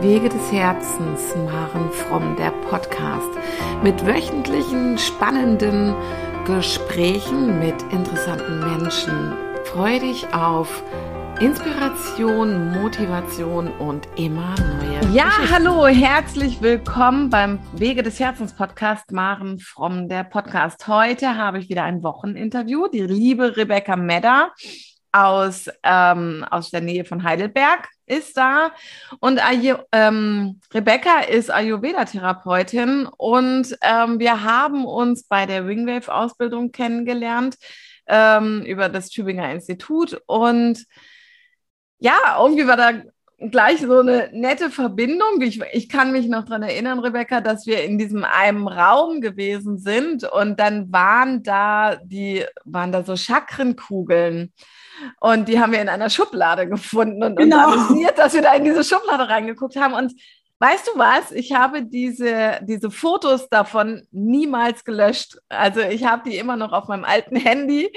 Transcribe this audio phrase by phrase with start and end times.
[0.00, 3.30] Wege des Herzens, Maren Fromm, der Podcast
[3.82, 5.94] mit wöchentlichen spannenden
[6.46, 9.32] Gesprächen mit interessanten Menschen.
[9.64, 10.82] Freue dich auf
[11.40, 15.12] Inspiration, Motivation und immer neue.
[15.12, 20.86] Ja, hallo, herzlich willkommen beim Wege des Herzens Podcast Maren Fromm, der Podcast.
[20.88, 22.88] Heute habe ich wieder ein Wocheninterview.
[22.88, 24.52] Die liebe Rebecca Medder
[25.14, 28.72] aus, ähm, aus der Nähe von Heidelberg ist da.
[29.20, 37.56] Und Ayu ähm, Rebecca ist Ayurveda-Therapeutin und ähm, wir haben uns bei der Wingwave-Ausbildung kennengelernt
[38.08, 40.20] ähm, über das Tübinger Institut.
[40.26, 40.84] Und
[41.98, 42.92] ja, irgendwie war da
[43.50, 45.40] gleich so eine nette Verbindung.
[45.40, 49.78] Ich, ich kann mich noch daran erinnern, Rebecca, dass wir in diesem einen Raum gewesen
[49.78, 54.52] sind und dann waren da die, waren da so Chakrenkugeln.
[55.20, 57.72] Und die haben wir in einer Schublade gefunden und genau.
[57.72, 59.94] uns amüsiert, dass wir da in diese Schublade reingeguckt haben.
[59.94, 60.14] Und
[60.58, 61.32] weißt du was?
[61.32, 65.36] Ich habe diese, diese Fotos davon niemals gelöscht.
[65.48, 67.90] Also ich habe die immer noch auf meinem alten Handy,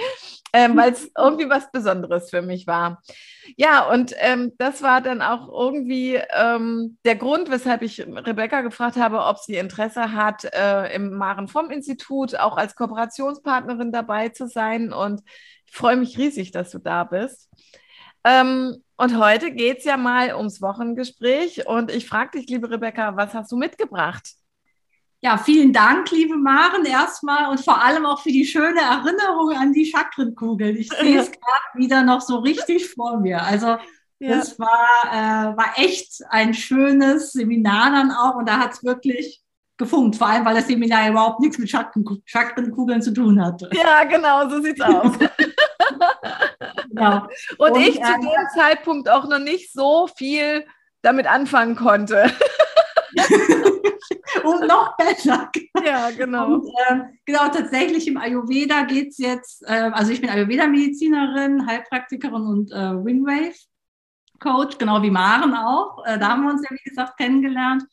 [0.54, 3.02] ähm, weil es irgendwie was Besonderes für mich war.
[3.56, 8.98] Ja, und ähm, das war dann auch irgendwie ähm, der Grund, weshalb ich Rebecca gefragt
[8.98, 14.48] habe, ob sie Interesse hat, äh, im Maren vom Institut auch als Kooperationspartnerin dabei zu
[14.48, 14.92] sein.
[14.92, 15.22] Und
[15.68, 17.50] ich freue mich riesig, dass du da bist.
[18.24, 21.68] Ähm, und heute geht es ja mal ums Wochengespräch.
[21.68, 24.34] Und ich frage dich, liebe Rebecca, was hast du mitgebracht?
[25.20, 29.74] Ja, vielen Dank, liebe Maren, erstmal und vor allem auch für die schöne Erinnerung an
[29.74, 30.78] die Chakrenkugel.
[30.78, 33.42] Ich sehe es gerade wieder noch so richtig vor mir.
[33.42, 33.78] Also
[34.20, 34.38] ja.
[34.38, 39.42] das war, äh, war echt ein schönes Seminar dann auch und da hat es wirklich
[39.78, 43.70] gefunkt, vor allem weil das Seminar überhaupt nichts mit Chakrenkugeln zu tun hatte.
[43.74, 45.18] Ja, genau, so sieht's aus.
[46.90, 47.28] genau.
[47.58, 50.66] Und, und ich äh, zu dem Zeitpunkt auch noch nicht so viel
[51.02, 52.32] damit anfangen konnte.
[54.44, 55.52] und noch besser.
[55.86, 56.56] Ja, genau.
[56.56, 62.42] Und, äh, genau, tatsächlich im Ayurveda geht es jetzt, äh, also ich bin Ayurveda-Medizinerin, Heilpraktikerin
[62.42, 66.04] und äh, Wingwave-Coach, genau wie Maren auch.
[66.06, 67.84] Äh, da haben wir uns ja, wie gesagt, kennengelernt.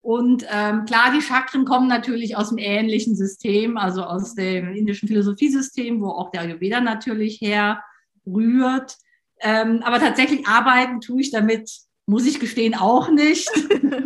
[0.00, 5.08] Und ähm, klar, die Chakren kommen natürlich aus dem ähnlichen System, also aus dem indischen
[5.08, 8.96] Philosophiesystem, wo auch der Ayurveda natürlich herrührt.
[9.40, 11.70] Ähm, aber tatsächlich arbeiten tue ich damit,
[12.06, 13.50] muss ich gestehen, auch nicht.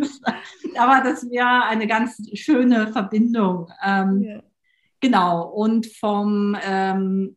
[0.77, 3.71] aber das wäre eine ganz schöne Verbindung.
[3.83, 4.43] Ähm, ja.
[4.99, 5.47] Genau.
[5.49, 7.35] Und vom ähm,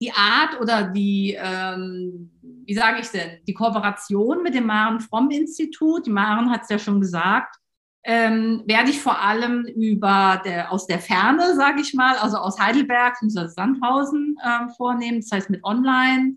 [0.00, 5.30] die Art oder die, ähm, wie sage ich denn, die Kooperation mit dem Maren Fromm
[5.30, 7.56] Institut, die Maren hat es ja schon gesagt,
[8.02, 12.58] ähm, werde ich vor allem über der, aus der Ferne, sage ich mal, also aus
[12.58, 13.48] Heidelberg bzw.
[13.48, 16.36] Sandhausen äh, vornehmen, das heißt mit Online.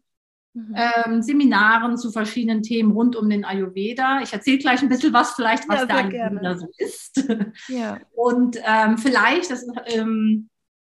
[0.55, 0.75] Mhm.
[0.75, 4.21] Ähm, Seminaren zu verschiedenen Themen rund um den Ayurveda.
[4.21, 7.27] Ich erzähle gleich ein bisschen was vielleicht, was ja, der Ayurveda so ist.
[7.69, 7.97] Ja.
[8.15, 10.49] Und ähm, vielleicht, das ähm,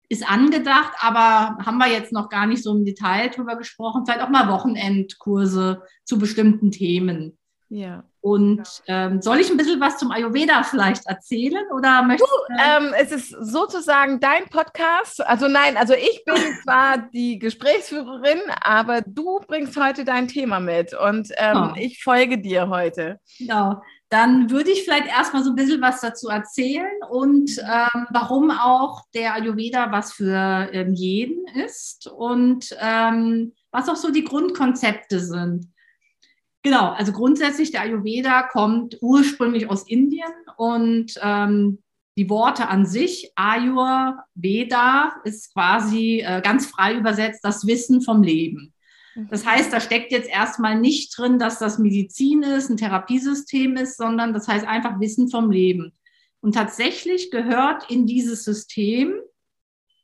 [0.08, 4.22] ist angedacht, aber haben wir jetzt noch gar nicht so im Detail drüber gesprochen, vielleicht
[4.22, 7.38] auch mal Wochenendkurse zu bestimmten Themen.
[7.70, 8.09] Ja.
[8.22, 12.54] Und ähm, soll ich ein bisschen was zum Ayurveda vielleicht erzählen oder möchtest du?
[12.62, 15.26] Ähm, es ist sozusagen dein Podcast.
[15.26, 20.94] Also nein, also ich bin zwar die Gesprächsführerin, aber du bringst heute dein Thema mit
[20.94, 21.76] und ähm, oh.
[21.78, 23.20] ich folge dir heute.
[23.38, 23.82] Genau.
[24.10, 29.04] Dann würde ich vielleicht erstmal so ein bisschen was dazu erzählen und ähm, warum auch
[29.14, 35.68] der Ayurveda was für ähm, jeden ist und ähm, was auch so die Grundkonzepte sind.
[36.62, 41.80] Genau, also grundsätzlich der Ayurveda kommt ursprünglich aus Indien und ähm,
[42.18, 48.74] die Worte an sich, Ayurveda, ist quasi äh, ganz frei übersetzt das Wissen vom Leben.
[49.30, 53.98] Das heißt, da steckt jetzt erstmal nicht drin, dass das Medizin ist, ein Therapiesystem ist,
[53.98, 55.94] sondern das heißt einfach Wissen vom Leben.
[56.42, 59.14] Und tatsächlich gehört in dieses System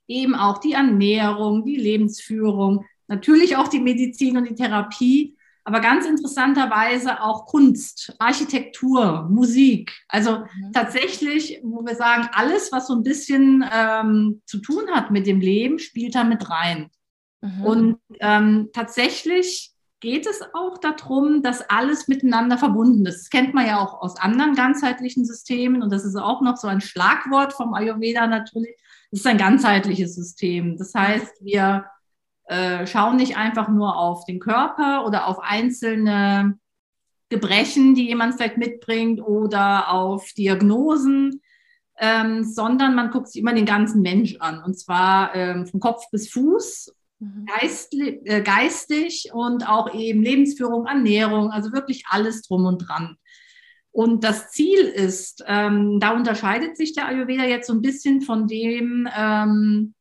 [0.07, 6.05] eben auch die Ernährung, die Lebensführung, natürlich auch die Medizin und die Therapie, aber ganz
[6.05, 9.93] interessanterweise auch Kunst, Architektur, Musik.
[10.07, 10.72] Also mhm.
[10.73, 15.41] tatsächlich, wo wir sagen, alles, was so ein bisschen ähm, zu tun hat mit dem
[15.41, 16.91] Leben, spielt da mit rein.
[17.41, 17.63] Mhm.
[17.63, 23.22] Und ähm, tatsächlich geht es auch darum, dass alles miteinander verbunden ist.
[23.22, 26.67] Das kennt man ja auch aus anderen ganzheitlichen Systemen und das ist auch noch so
[26.67, 28.75] ein Schlagwort vom Ayurveda natürlich.
[29.09, 30.78] Das ist ein ganzheitliches System.
[30.78, 31.85] Das heißt, wir
[32.45, 36.57] äh, schauen nicht einfach nur auf den Körper oder auf einzelne
[37.29, 41.41] Gebrechen, die jemand vielleicht mitbringt oder auf Diagnosen,
[41.97, 46.03] ähm, sondern man guckt sich immer den ganzen Mensch an und zwar ähm, von Kopf
[46.11, 47.45] bis Fuß, mhm.
[47.47, 53.17] geistli- äh, geistig und auch eben Lebensführung, Ernährung, also wirklich alles drum und dran.
[53.91, 58.45] Und das Ziel ist, ähm, da unterscheidet sich der Ayurveda jetzt so ein bisschen von
[58.45, 59.94] dem ähm,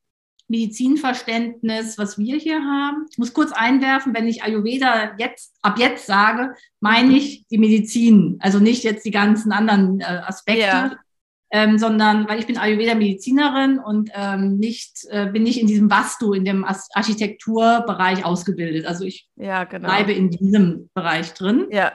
[0.49, 3.07] Medizinverständnis, was wir hier haben.
[3.11, 8.37] Ich muss kurz einwerfen, wenn ich Ayurveda jetzt, ab jetzt sage, meine ich die Medizin,
[8.41, 10.63] also nicht jetzt die ganzen anderen äh, Aspekte.
[10.63, 10.97] Ja.
[11.51, 16.33] Ähm, sondern weil ich bin Ayurveda-Medizinerin und ähm, nicht, äh, bin nicht in diesem Vastu,
[16.33, 18.87] in dem Architekturbereich ausgebildet.
[18.87, 19.87] Also ich ja, genau.
[19.87, 21.69] bleibe in diesem Bereich drin.
[21.71, 21.93] Ja.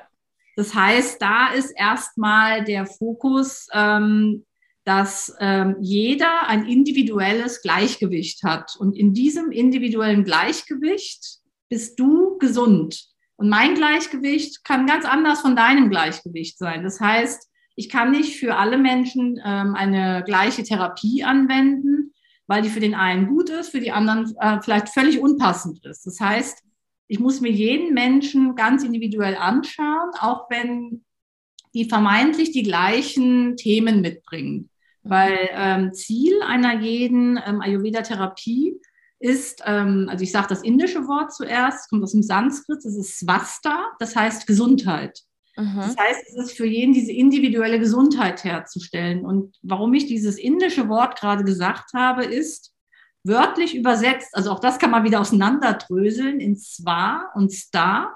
[0.56, 4.46] Das heißt, da ist erstmal der Fokus, ähm,
[4.90, 8.76] dass ähm, jeder ein individuelles Gleichgewicht hat.
[8.80, 13.06] Und in diesem individuellen Gleichgewicht bist du gesund.
[13.36, 16.82] Und mein Gleichgewicht kann ganz anders von deinem Gleichgewicht sein.
[16.82, 22.16] Das heißt, ich kann nicht für alle Menschen ähm, eine gleiche Therapie anwenden,
[22.48, 26.08] weil die für den einen gut ist, für die anderen äh, vielleicht völlig unpassend ist.
[26.08, 26.64] Das heißt,
[27.08, 31.06] ich muss mir jeden Menschen ganz individuell anschauen, auch wenn
[31.76, 34.72] die vermeintlich die gleichen Themen mitbringen.
[35.04, 38.80] Weil ähm, Ziel einer jeden ähm, Ayurveda-Therapie
[39.20, 43.20] ist, ähm, also ich sage das indische Wort zuerst, kommt aus dem Sanskrit, das ist
[43.20, 45.20] Swasta, das heißt Gesundheit.
[45.58, 45.76] Mhm.
[45.78, 49.26] Das heißt, es ist für jeden diese individuelle Gesundheit herzustellen.
[49.26, 52.74] Und warum ich dieses indische Wort gerade gesagt habe, ist,
[53.24, 58.16] wörtlich übersetzt, also auch das kann man wieder auseinanderdröseln in Swa und Sta,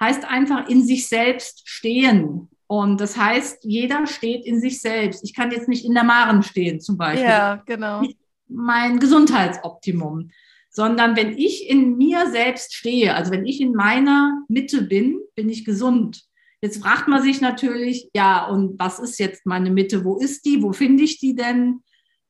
[0.00, 2.49] heißt einfach in sich selbst stehen.
[2.70, 5.24] Und das heißt, jeder steht in sich selbst.
[5.24, 7.26] Ich kann jetzt nicht in der Maren stehen, zum Beispiel.
[7.26, 8.04] Ja, genau.
[8.46, 10.30] Mein Gesundheitsoptimum.
[10.70, 15.48] Sondern wenn ich in mir selbst stehe, also wenn ich in meiner Mitte bin, bin
[15.48, 16.22] ich gesund.
[16.62, 20.04] Jetzt fragt man sich natürlich, ja, und was ist jetzt meine Mitte?
[20.04, 20.62] Wo ist die?
[20.62, 21.82] Wo finde ich die denn?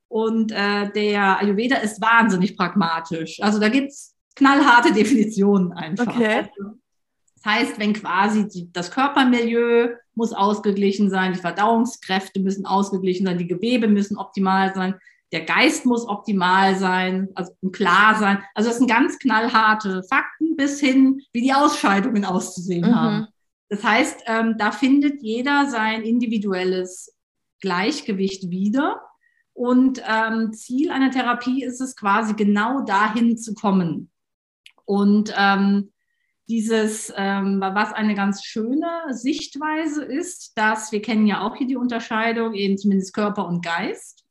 [0.08, 3.42] Und äh, der Ayurveda ist wahnsinnig pragmatisch.
[3.42, 6.06] Also da gibt es knallharte Definitionen einfach.
[6.06, 6.48] Okay.
[6.56, 6.79] Also,
[7.42, 13.38] das heißt, wenn quasi die, das Körpermilieu muss ausgeglichen sein, die Verdauungskräfte müssen ausgeglichen sein,
[13.38, 14.94] die Gewebe müssen optimal sein,
[15.32, 18.42] der Geist muss optimal sein, also klar sein.
[18.54, 22.94] Also das sind ganz knallharte Fakten bis hin, wie die Ausscheidungen auszusehen mhm.
[22.94, 23.26] haben.
[23.68, 27.16] Das heißt, ähm, da findet jeder sein individuelles
[27.60, 29.00] Gleichgewicht wieder.
[29.52, 34.10] Und ähm, Ziel einer Therapie ist es quasi genau dahin zu kommen.
[34.84, 35.92] Und ähm,
[36.50, 41.76] dieses, ähm, was eine ganz schöne Sichtweise ist, dass wir kennen ja auch hier die
[41.76, 44.24] Unterscheidung, eben zumindest Körper und Geist,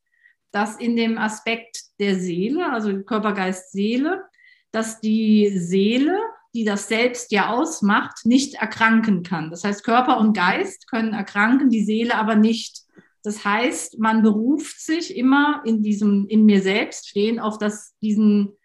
[0.51, 4.24] dass in dem Aspekt der Seele, also Körper, Geist, Seele,
[4.71, 6.19] dass die Seele,
[6.54, 9.50] die das Selbst ja ausmacht, nicht erkranken kann.
[9.50, 12.81] Das heißt, Körper und Geist können erkranken, die Seele aber nicht.
[13.24, 18.57] Das heißt, man beruft sich immer in diesem, in mir selbst stehen auf das, diesen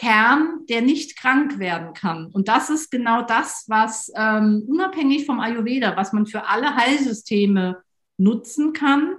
[0.00, 2.30] Kern, der nicht krank werden kann.
[2.32, 7.82] Und das ist genau das, was ähm, unabhängig vom Ayurveda, was man für alle Heilsysteme
[8.16, 9.16] nutzen kann,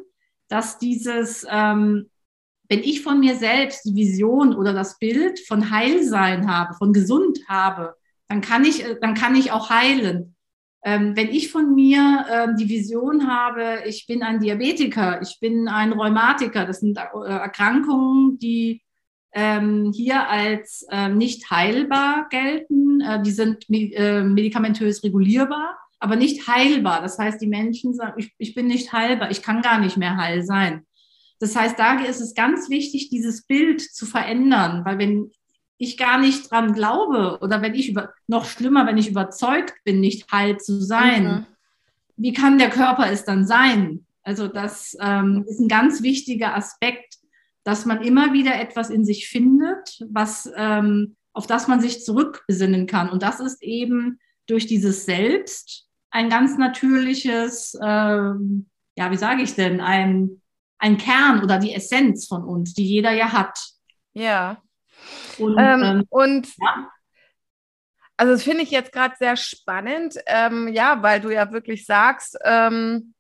[0.48, 2.10] dass dieses, ähm,
[2.68, 7.38] wenn ich von mir selbst die Vision oder das Bild von Heilsein habe, von gesund
[7.48, 7.94] habe,
[8.28, 10.36] dann kann ich, dann kann ich auch heilen.
[10.84, 15.68] Ähm, wenn ich von mir ähm, die Vision habe, ich bin ein Diabetiker, ich bin
[15.68, 18.82] ein Rheumatiker, das sind äh, Erkrankungen, die
[19.34, 23.02] ähm, hier als äh, nicht heilbar gelten.
[23.02, 27.02] Äh, die sind äh, medikamentös regulierbar, aber nicht heilbar.
[27.02, 30.18] Das heißt, die Menschen sagen, ich, ich bin nicht heilbar, ich kann gar nicht mehr
[30.18, 30.86] heil sein.
[31.40, 35.32] Das heißt, da ist es ganz wichtig, dieses Bild zu verändern, weil wenn
[35.78, 40.00] ich gar nicht dran glaube oder wenn ich über, noch schlimmer, wenn ich überzeugt bin,
[40.00, 41.46] nicht heil zu sein, mhm.
[42.18, 44.06] wie kann der Körper es dann sein?
[44.22, 47.11] Also das ähm, ist ein ganz wichtiger Aspekt,
[47.64, 52.88] dass man immer wieder etwas in sich findet, was, ähm, auf das man sich zurückbesinnen
[52.88, 53.10] kann.
[53.10, 59.56] Und das ist eben durch dieses Selbst ein ganz natürliches, ähm, ja, wie sage ich
[59.56, 60.42] denn, ein,
[60.78, 63.58] ein Kern oder die Essenz von uns, die jeder ja hat.
[64.14, 64.62] Ja.
[65.38, 66.90] Und, ähm, ähm und ja.
[68.18, 72.38] also das finde ich jetzt gerade sehr spannend, ähm, ja, weil du ja wirklich sagst,
[72.44, 73.14] ähm,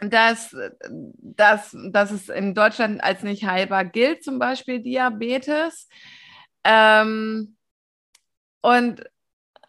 [0.00, 0.56] dass,
[0.90, 5.88] dass, dass es in Deutschland als nicht heilbar gilt, zum Beispiel Diabetes.
[6.64, 7.56] Ähm,
[8.62, 9.04] und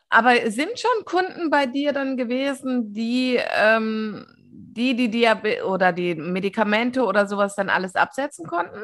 [0.10, 4.25] aber sind schon Kunden bei dir dann gewesen, die ähm,
[4.77, 8.79] die, die Diabetes oder die Medikamente oder sowas dann alles absetzen konnten?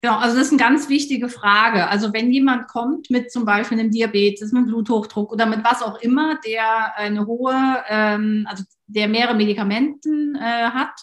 [0.00, 1.88] Genau, also das ist eine ganz wichtige Frage.
[1.88, 6.00] Also wenn jemand kommt mit zum Beispiel einem Diabetes, mit Bluthochdruck oder mit was auch
[6.00, 10.94] immer, der eine hohe, ähm, also der mehrere Medikamenten äh, hat,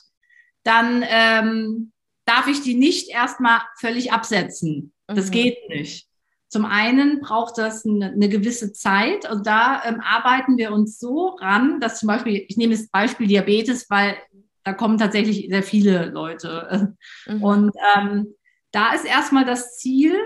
[0.64, 1.92] dann ähm,
[2.26, 4.94] darf ich die nicht erstmal völlig absetzen.
[5.08, 5.32] Das mhm.
[5.32, 6.08] geht nicht.
[6.50, 9.26] Zum einen braucht das eine, eine gewisse Zeit.
[9.26, 13.28] Also da ähm, arbeiten wir uns so ran, dass zum Beispiel, ich nehme das Beispiel
[13.28, 14.18] Diabetes, weil
[14.64, 16.96] da kommen tatsächlich sehr viele Leute.
[17.28, 17.44] Mhm.
[17.44, 18.36] Und ähm,
[18.72, 20.18] da ist erstmal das Ziel,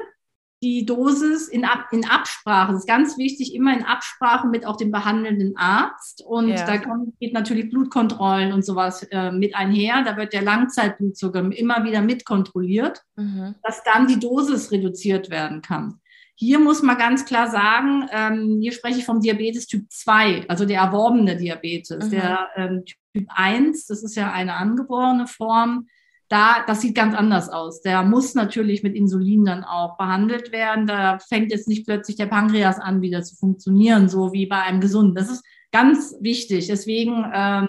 [0.61, 4.75] die Dosis in, Ab in Absprache, das ist ganz wichtig, immer in Absprache mit auch
[4.75, 6.21] dem behandelnden Arzt.
[6.25, 6.65] Und ja.
[6.65, 10.03] da kommt, geht natürlich Blutkontrollen und sowas äh, mit einher.
[10.03, 13.55] Da wird der Langzeitblutzucker immer wieder mitkontrolliert, mhm.
[13.63, 15.99] dass dann die Dosis reduziert werden kann.
[16.35, 20.65] Hier muss man ganz klar sagen, ähm, hier spreche ich vom Diabetes Typ 2, also
[20.65, 22.05] der erworbene Diabetes.
[22.05, 22.11] Mhm.
[22.11, 25.87] Der ähm, Typ 1, das ist ja eine angeborene Form,
[26.29, 27.81] da, das sieht ganz anders aus.
[27.81, 30.85] Der muss natürlich mit Insulin dann auch behandelt werden.
[30.85, 34.79] Da fängt jetzt nicht plötzlich der Pankreas an, wieder zu funktionieren, so wie bei einem
[34.79, 35.15] Gesunden.
[35.15, 36.67] Das ist ganz wichtig.
[36.67, 37.67] Deswegen ähm,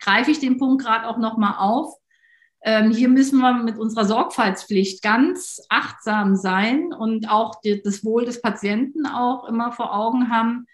[0.00, 1.92] greife ich den Punkt gerade auch nochmal auf.
[2.64, 8.24] Ähm, hier müssen wir mit unserer Sorgfaltspflicht ganz achtsam sein und auch die, das Wohl
[8.24, 10.66] des Patienten auch immer vor Augen haben.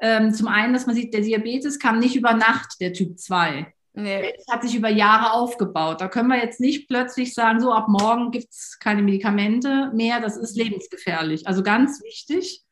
[0.00, 3.73] Ähm, zum einen, dass man sieht, der Diabetes kam nicht über Nacht, der Typ 2.
[3.96, 4.34] Nee.
[4.36, 6.00] Das hat sich über Jahre aufgebaut.
[6.00, 10.20] Da können wir jetzt nicht plötzlich sagen, so ab morgen gibt es keine Medikamente mehr,
[10.20, 11.46] das ist lebensgefährlich.
[11.46, 12.64] Also ganz wichtig,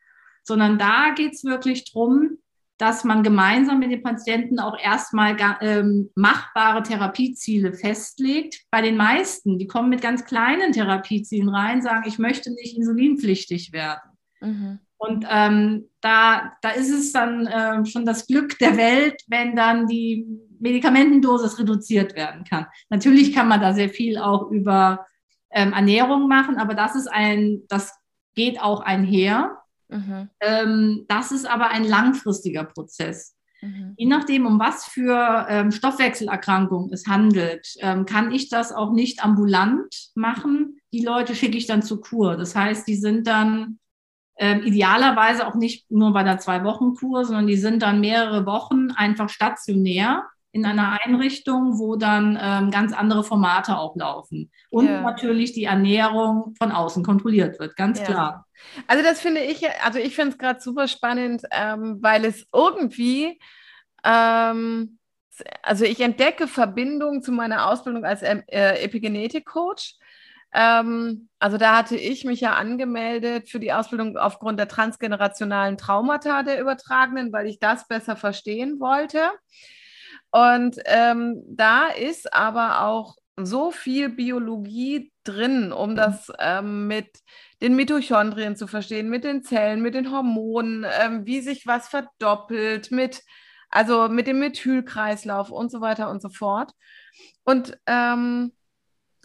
[0.43, 2.39] sondern da geht es wirklich darum,
[2.77, 8.65] dass man gemeinsam mit den Patienten auch erstmal ähm, machbare Therapieziele festlegt.
[8.73, 13.73] Bei den meisten, die kommen mit ganz kleinen Therapiezielen rein, sagen, ich möchte nicht insulinpflichtig
[13.73, 14.11] werden.
[14.41, 14.79] Mhm.
[14.97, 19.87] Und ähm, da, da ist es dann äh, schon das Glück der Welt, wenn dann
[19.87, 20.27] die
[20.63, 22.67] Medikamentendosis reduziert werden kann.
[22.89, 25.07] Natürlich kann man da sehr viel auch über
[25.51, 27.93] ähm, Ernährung machen, aber das ist ein, das
[28.35, 29.59] geht auch einher.
[29.89, 30.31] Mhm.
[30.41, 33.37] Ähm, das ist aber ein langfristiger Prozess.
[33.61, 33.95] Mhm.
[33.97, 39.25] Je nachdem, um was für ähm, Stoffwechselerkrankungen es handelt, ähm, kann ich das auch nicht
[39.25, 40.81] ambulant machen.
[40.93, 42.37] Die Leute schicke ich dann zur Kur.
[42.37, 43.79] Das heißt, die sind dann
[44.39, 49.29] ähm, idealerweise auch nicht nur bei einer Zwei-Wochen-Kur, sondern die sind dann mehrere Wochen einfach
[49.29, 54.51] stationär in einer Einrichtung, wo dann ähm, ganz andere Formate auch laufen.
[54.71, 55.01] Und ja.
[55.01, 58.05] natürlich die Ernährung von außen kontrolliert wird, ganz ja.
[58.05, 58.47] klar.
[58.87, 63.41] Also das finde ich, also ich finde es gerade super spannend, ähm, weil es irgendwie,
[64.05, 64.99] ähm,
[65.63, 69.97] also ich entdecke Verbindungen zu meiner Ausbildung als äh, Epigenetik-Coach
[70.55, 76.43] ähm, also da hatte ich mich ja angemeldet für die Ausbildung aufgrund der transgenerationalen Traumata
[76.43, 79.31] der Übertragenen, weil ich das besser verstehen wollte.
[80.33, 87.21] Und ähm, da ist aber auch so viel Biologie drin, um das ähm, mit
[87.61, 92.91] den Mitochondrien zu verstehen, mit den Zellen, mit den Hormonen, ähm, wie sich was verdoppelt,
[92.91, 93.23] mit
[93.73, 96.73] also mit dem Methylkreislauf und so weiter und so fort.
[97.45, 98.53] Und ähm,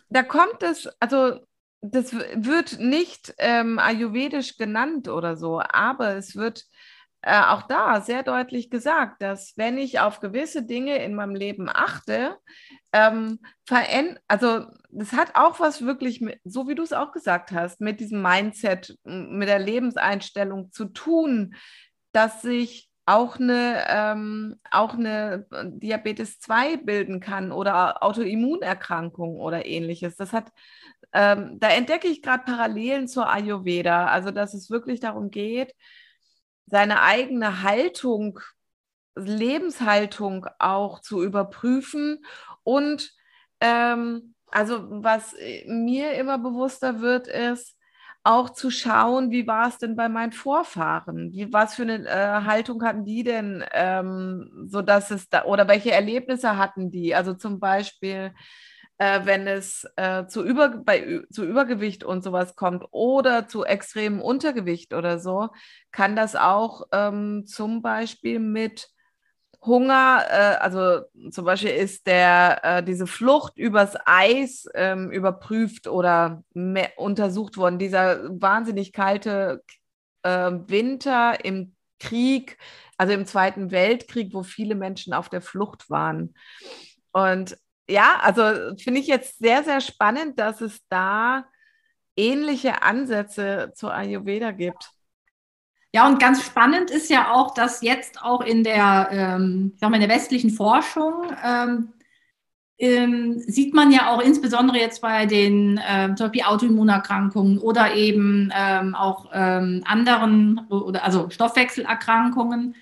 [0.10, 1.42] da kommt es, also
[1.82, 6.64] das wird nicht ähm, ayurvedisch genannt oder so, aber es wird
[7.22, 11.68] äh, auch da sehr deutlich gesagt, dass wenn ich auf gewisse Dinge in meinem Leben
[11.70, 12.38] achte,
[12.94, 13.40] ähm,
[14.28, 18.00] also das hat auch was wirklich, mit, so wie du es auch gesagt hast, mit
[18.00, 21.56] diesem Mindset, mit der Lebenseinstellung zu tun,
[22.12, 29.66] dass sich auch eine, ähm, auch eine äh, Diabetes 2 bilden kann oder Autoimmunerkrankungen oder
[29.66, 30.18] ähnliches.
[30.18, 30.52] Das hat,
[31.14, 35.74] ähm, da entdecke ich gerade Parallelen zur Ayurveda, also dass es wirklich darum geht,
[36.68, 38.40] seine eigene Haltung,
[39.16, 42.24] Lebenshaltung auch zu überprüfen
[42.64, 43.12] und
[43.62, 47.76] ähm, also was äh, mir immer bewusster wird, ist,
[48.24, 51.32] auch zu schauen, wie war es denn bei meinen Vorfahren?
[51.32, 55.68] Wie, was für eine äh, Haltung hatten die denn, ähm, so dass es da, oder
[55.70, 57.16] welche Erlebnisse hatten die?
[57.16, 58.34] Also zum Beispiel,
[58.98, 64.22] äh, wenn es äh, zu, Über, bei, zu Übergewicht und sowas kommt oder zu extremem
[64.22, 65.50] Untergewicht oder so,
[65.92, 68.90] kann das auch ähm, zum Beispiel mit
[69.62, 71.02] Hunger, äh, also
[71.32, 76.44] zum Beispiel ist der, äh, diese Flucht übers Eis ähm, überprüft oder
[76.96, 77.80] untersucht worden.
[77.80, 79.64] Dieser wahnsinnig kalte
[80.24, 82.58] äh, Winter im Krieg,
[82.98, 86.36] also im Zweiten Weltkrieg, wo viele Menschen auf der Flucht waren.
[87.12, 87.58] Und
[87.90, 91.46] ja, also finde ich jetzt sehr, sehr spannend, dass es da
[92.16, 94.92] ähnliche Ansätze zur Ayurveda gibt.
[95.94, 99.94] Ja, und ganz spannend ist ja auch, dass jetzt auch in der, ähm, ich mal,
[99.96, 101.94] in der westlichen Forschung ähm,
[102.80, 108.52] ähm, sieht man ja auch insbesondere jetzt bei den äh, zum Beispiel Autoimmunerkrankungen oder eben
[108.56, 112.76] ähm, auch ähm, anderen oder also Stoffwechselerkrankungen,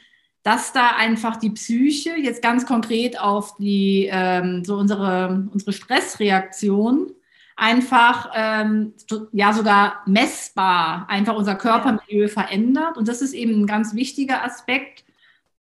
[0.45, 7.11] dass da einfach die Psyche jetzt ganz konkret auf die ähm, so unsere unsere Stressreaktion
[7.55, 8.93] einfach ähm,
[9.31, 12.95] ja sogar messbar einfach unser Körpermilieu verändert.
[12.95, 15.03] Und das ist eben ein ganz wichtiger Aspekt.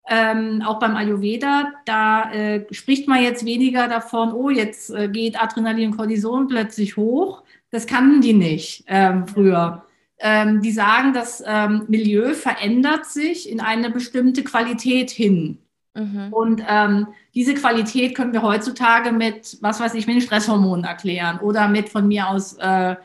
[0.09, 5.41] Ähm, auch beim Ayurveda, da äh, spricht man jetzt weniger davon, oh, jetzt äh, geht
[5.41, 7.45] Adrenalin und Cortison plötzlich hoch.
[7.71, 9.87] Das kannten die nicht ähm, früher.
[10.25, 15.59] Ähm, die sagen, das ähm, Milieu verändert sich in eine bestimmte Qualität hin.
[15.95, 16.33] Mhm.
[16.33, 21.41] Und ähm, diese Qualität können wir heutzutage mit, was weiß ich, mit den Stresshormonen erklären
[21.41, 22.97] oder mit von mir aus äh,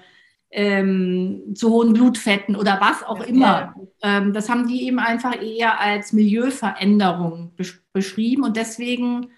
[0.52, 3.76] ähm, zu hohen Blutfetten oder was auch immer.
[4.02, 9.32] Ähm, das haben die eben einfach eher als Milieuveränderung besch beschrieben und deswegen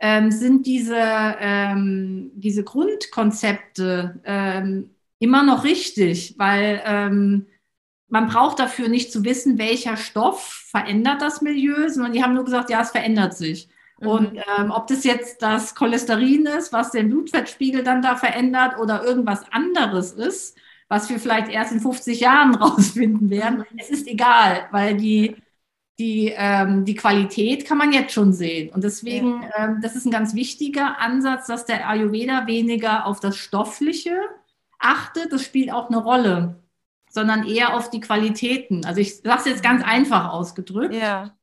[0.00, 7.46] ähm, sind diese, ähm, diese Grundkonzepte ähm, immer noch richtig, weil ähm,
[8.08, 12.44] man braucht dafür nicht zu wissen, welcher Stoff verändert das Milieu, sondern die haben nur
[12.44, 13.68] gesagt, ja, es verändert sich.
[14.00, 14.08] Mhm.
[14.08, 19.04] Und ähm, ob das jetzt das Cholesterin ist, was den Blutfettspiegel dann da verändert oder
[19.04, 20.56] irgendwas anderes ist,
[20.88, 23.78] was wir vielleicht erst in 50 Jahren rausfinden werden, mhm.
[23.78, 25.36] es ist egal, weil die,
[25.98, 28.70] die, ähm, die Qualität kann man jetzt schon sehen.
[28.70, 29.64] Und deswegen, ja.
[29.64, 34.18] ähm, das ist ein ganz wichtiger Ansatz, dass der Ayurveda weniger auf das Stoffliche
[34.78, 35.32] achtet.
[35.32, 36.56] Das spielt auch eine Rolle
[37.10, 38.84] sondern eher auf die Qualitäten.
[38.84, 41.34] Also ich sage es jetzt ganz einfach ausgedrückt, ja.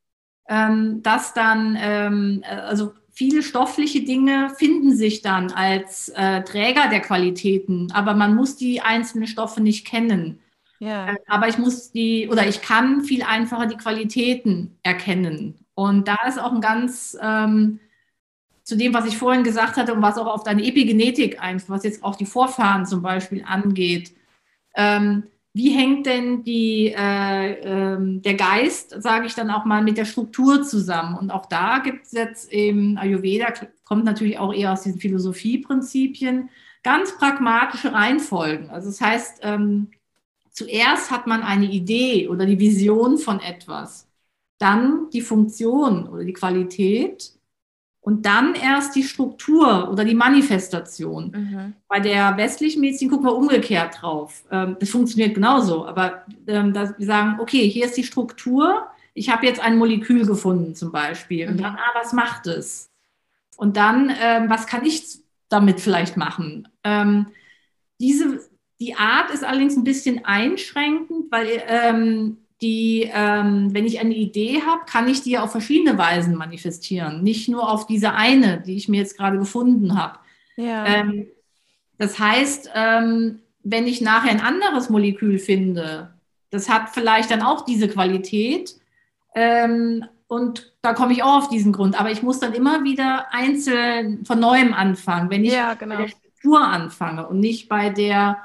[0.47, 6.89] ähm, dass dann, ähm, äh, also viele stoffliche Dinge finden sich dann als äh, Träger
[6.89, 10.39] der Qualitäten, aber man muss die einzelnen Stoffe nicht kennen.
[10.79, 11.09] Ja.
[11.09, 15.65] Äh, aber ich muss die, oder ich kann viel einfacher die Qualitäten erkennen.
[15.73, 17.79] Und da ist auch ein ganz, ähm,
[18.65, 21.83] zu dem, was ich vorhin gesagt hatte und was auch auf deine Epigenetik einfach, was
[21.83, 24.11] jetzt auch die Vorfahren zum Beispiel angeht.
[24.75, 29.97] Ähm, wie hängt denn die, äh, äh, der Geist, sage ich dann auch mal, mit
[29.97, 31.15] der Struktur zusammen?
[31.15, 33.53] Und auch da gibt es jetzt eben, Ayurveda
[33.85, 36.49] kommt natürlich auch eher aus diesen Philosophieprinzipien,
[36.83, 38.71] ganz pragmatische Reihenfolgen.
[38.71, 39.91] Also das heißt, ähm,
[40.49, 44.09] zuerst hat man eine Idee oder die Vision von etwas,
[44.57, 47.34] dann die Funktion oder die Qualität
[48.05, 51.31] und dann erst die Struktur oder die Manifestation.
[51.31, 51.73] Mhm.
[51.87, 54.43] Bei der westlichen Medizin gucken wir umgekehrt drauf.
[54.51, 58.85] Ähm, das funktioniert genauso, aber ähm, wir sagen, okay, hier ist die Struktur.
[59.15, 61.47] Ich habe jetzt ein Molekül gefunden zum Beispiel.
[61.47, 61.53] Mhm.
[61.53, 62.91] Und dann, ah, was macht es?
[63.57, 66.67] Und dann, ähm, was kann ich damit vielleicht machen?
[67.99, 68.39] Diese,
[68.79, 74.63] die Art ist allerdings ein bisschen einschränkend, weil ähm, die, ähm, wenn ich eine Idee
[74.65, 77.21] habe, kann ich die auf verschiedene Weisen manifestieren.
[77.21, 80.17] Nicht nur auf diese eine, die ich mir jetzt gerade gefunden habe.
[80.55, 80.83] Ja.
[80.85, 81.27] Ähm,
[81.99, 86.15] das heißt, ähm, wenn ich nachher ein anderes Molekül finde,
[86.49, 88.75] das hat vielleicht dann auch diese Qualität.
[89.35, 91.99] Ähm, und da komme ich auch auf diesen Grund.
[91.99, 95.97] Aber ich muss dann immer wieder einzeln von neuem anfangen, wenn ich ja, genau.
[95.97, 98.39] bei der Struktur anfange und nicht bei der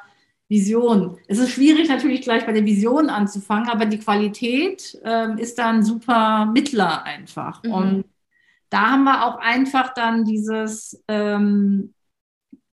[0.50, 1.16] Vision.
[1.28, 5.84] Es ist schwierig natürlich gleich bei der Vision anzufangen, aber die Qualität ähm, ist dann
[5.84, 7.62] super Mittler einfach.
[7.62, 7.72] Mhm.
[7.72, 8.04] Und
[8.68, 11.94] da haben wir auch einfach dann dieses, ähm,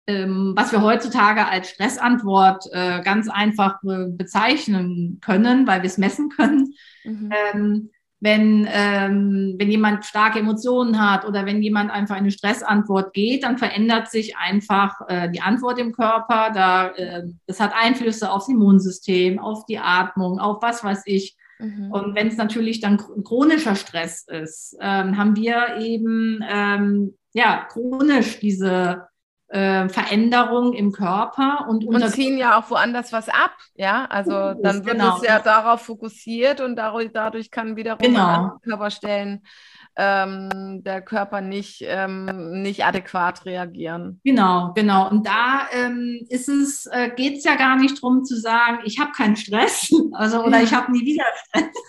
[0.06, 5.98] ähm, was wir heutzutage als Stressantwort äh, ganz einfach äh, bezeichnen können, weil wir es
[5.98, 6.76] messen können.
[7.04, 7.90] Mhm.
[8.24, 13.58] Wenn, ähm, wenn jemand starke Emotionen hat oder wenn jemand einfach eine Stressantwort geht, dann
[13.58, 16.52] verändert sich einfach äh, die Antwort im Körper.
[16.54, 21.36] Da, äh, das hat Einflüsse aufs Immunsystem, auf die Atmung, auf was weiß ich.
[21.60, 21.92] Mhm.
[21.92, 28.40] Und wenn es natürlich dann chronischer Stress ist, ähm, haben wir eben ähm, ja chronisch
[28.40, 29.04] diese
[29.54, 34.06] äh, Veränderung im Körper und, und ziehen ja auch woanders was ab, ja.
[34.06, 35.18] Also dann wird genau.
[35.18, 38.58] es ja darauf fokussiert und dadurch, dadurch kann wiederum genau.
[38.64, 39.44] Körperstellen
[39.96, 44.20] ähm, der Körper nicht, ähm, nicht adäquat reagieren.
[44.24, 45.08] Genau, genau.
[45.10, 49.00] Und da ähm, ist es, äh, geht es ja gar nicht darum zu sagen, ich
[49.00, 51.66] habe keinen Stress, also oder ich habe nie wieder Stress.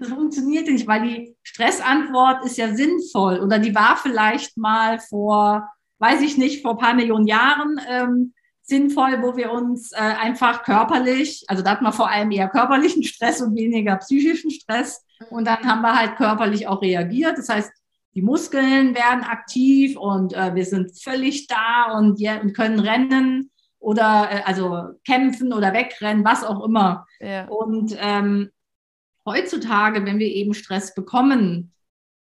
[0.00, 5.68] Das funktioniert nicht, weil die Stressantwort ist ja sinnvoll oder die war vielleicht mal vor
[5.98, 10.64] weiß ich nicht, vor ein paar Millionen Jahren ähm, sinnvoll, wo wir uns äh, einfach
[10.64, 15.04] körperlich, also da hatten wir vor allem eher körperlichen Stress und weniger psychischen Stress.
[15.30, 17.38] Und dann haben wir halt körperlich auch reagiert.
[17.38, 17.70] Das heißt,
[18.14, 23.50] die Muskeln werden aktiv und äh, wir sind völlig da und, ja, und können rennen
[23.78, 27.06] oder äh, also kämpfen oder wegrennen, was auch immer.
[27.20, 27.46] Ja.
[27.46, 28.50] Und ähm,
[29.24, 31.72] heutzutage, wenn wir eben Stress bekommen,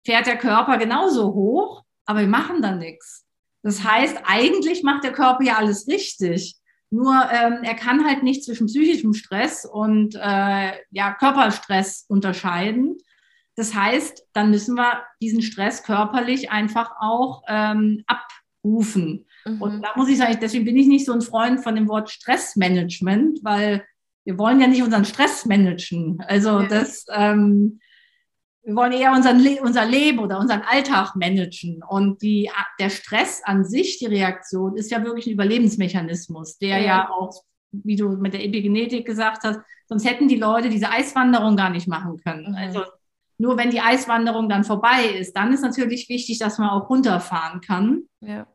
[0.05, 3.24] fährt der Körper genauso hoch, aber wir machen dann nichts.
[3.65, 6.57] Das heißt, eigentlich macht der Körper ja alles richtig.
[6.91, 12.99] Nur ähm, er kann halt nicht zwischen psychischem Stress und äh, ja, Körperstress unterscheiden.
[13.57, 18.29] Das heißt, dann müssen wir diesen Stress körperlich einfach auch ähm, ab,
[18.63, 19.27] rufen.
[19.47, 19.63] Mhm.
[19.63, 22.11] Und da muss ich sagen, deswegen bin ich nicht so ein Freund von dem Wort
[22.11, 23.83] Stressmanagement, weil
[24.25, 26.23] wir wollen ja nicht unseren Stress managen.
[26.29, 26.67] Also ja.
[26.67, 27.81] das, ähm,
[28.65, 31.83] wir wollen eher unseren Le unser Leben oder unseren Alltag managen.
[31.87, 32.51] Und die,
[32.81, 37.43] der Stress an sich, die Reaktion, ist ja wirklich ein Überlebensmechanismus, der ja, ja auch,
[37.73, 41.89] wie du mit der Epigenetik gesagt hast, sonst hätten die Leute diese Eiswanderung gar nicht
[41.89, 42.51] machen können.
[42.51, 42.57] Mhm.
[42.57, 42.85] Also
[43.37, 47.61] nur wenn die Eiswanderung dann vorbei ist, dann ist natürlich wichtig, dass man auch runterfahren
[47.61, 48.05] kann.
[48.21, 48.47] Ja.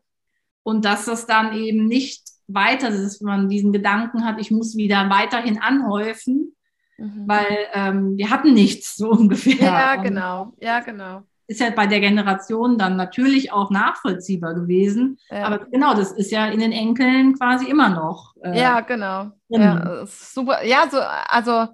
[0.64, 4.76] Und dass das dann eben nicht weiter ist, wenn man diesen Gedanken hat, ich muss
[4.76, 6.56] wieder weiterhin anhäufen,
[7.00, 7.24] mhm.
[7.28, 9.56] weil ähm, wir hatten nichts so ungefähr.
[9.56, 10.54] Ja, genau.
[10.60, 11.24] Ja, genau.
[11.48, 15.18] Ist ja bei der Generation dann natürlich auch nachvollziehbar gewesen.
[15.32, 15.46] Ja.
[15.46, 18.36] Aber genau, das ist ja in den Enkeln quasi immer noch.
[18.44, 19.32] Äh, ja, genau.
[19.48, 20.64] Ja, super.
[20.64, 21.68] Ja, so, also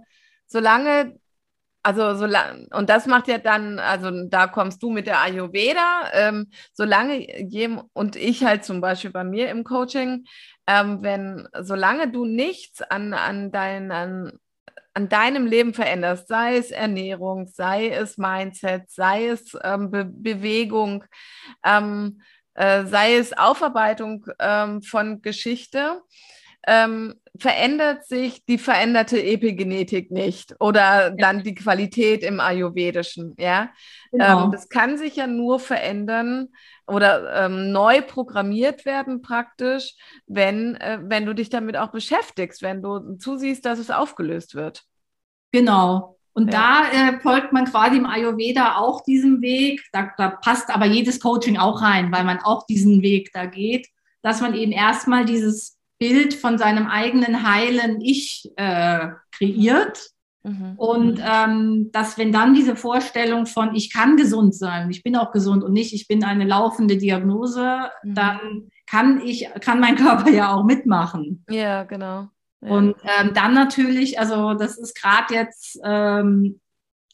[0.48, 1.20] solange
[1.86, 2.26] also so
[2.72, 7.84] und das macht ja dann, also da kommst du mit der Ayurveda, ähm, solange jedem
[7.94, 10.26] und ich halt zum Beispiel bei mir im Coaching,
[10.66, 14.40] ähm, wenn solange du nichts an, an, dein, an,
[14.96, 21.04] an deinem Leben veränderst, sei es Ernährung, sei es Mindset, sei es ähm, Be Bewegung,
[21.66, 22.22] ähm,
[22.54, 26.02] äh, sei es Aufarbeitung ähm, von Geschichte,
[26.66, 33.36] ähm, verändert sich die veränderte Epigenetik nicht oder dann die Qualität im Ayurvedischen.
[33.38, 33.72] Ja,
[34.12, 34.46] genau.
[34.46, 36.48] ähm, das kann sich ja nur verändern
[36.88, 39.96] oder ähm, neu programmiert werden praktisch,
[40.28, 44.84] wenn, äh, wenn du dich damit auch beschäftigst, wenn du zusiehst, dass es aufgelöst wird.
[45.52, 46.18] Genau.
[46.34, 46.84] Und ja.
[46.92, 49.82] da äh, folgt man quasi im Ayurveda auch diesem Weg.
[49.94, 53.88] Da, da passt aber jedes Coaching auch rein, weil man auch diesen Weg da geht,
[54.22, 60.10] dass man eben erstmal dieses Bild von seinem eigenen heilen Ich äh, kreiert.
[60.46, 60.74] Mhm.
[60.78, 65.32] Und ähm, dass wenn dann diese Vorstellung von ich kann gesund sein, ich bin auch
[65.32, 68.14] gesund und nicht ich bin eine laufende Diagnose, mhm.
[68.14, 68.40] dann
[68.86, 71.44] kann ich kann mein Körper ja auch mitmachen.
[71.50, 72.28] Ja, genau.
[72.62, 72.70] Ja.
[72.70, 76.60] Und ähm, dann natürlich, also das ist gerade jetzt ähm,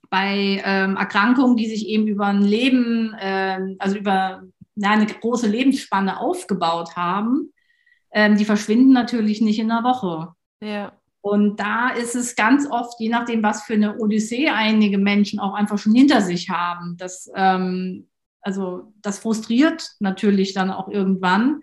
[0.09, 4.43] bei ähm, Erkrankungen, die sich eben über ein Leben, ähm, also über
[4.75, 7.53] na, eine große Lebensspanne aufgebaut haben,
[8.11, 10.33] ähm, die verschwinden natürlich nicht in einer Woche.
[10.61, 10.91] Ja.
[11.21, 15.53] Und da ist es ganz oft, je nachdem, was für eine Odyssee einige Menschen auch
[15.53, 18.10] einfach schon hinter sich haben, das, ähm,
[18.41, 21.62] also das frustriert natürlich dann auch irgendwann.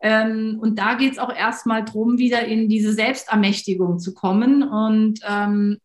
[0.00, 4.64] Ähm, und da geht es auch erstmal darum, wieder in diese Selbstermächtigung zu kommen.
[4.64, 5.78] Und ähm,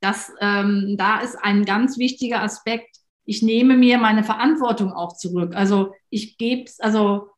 [0.00, 2.96] das, ähm, da ist ein ganz wichtiger Aspekt.
[3.24, 5.54] Ich nehme mir meine Verantwortung auch zurück.
[5.54, 7.28] Also ich gebe es, also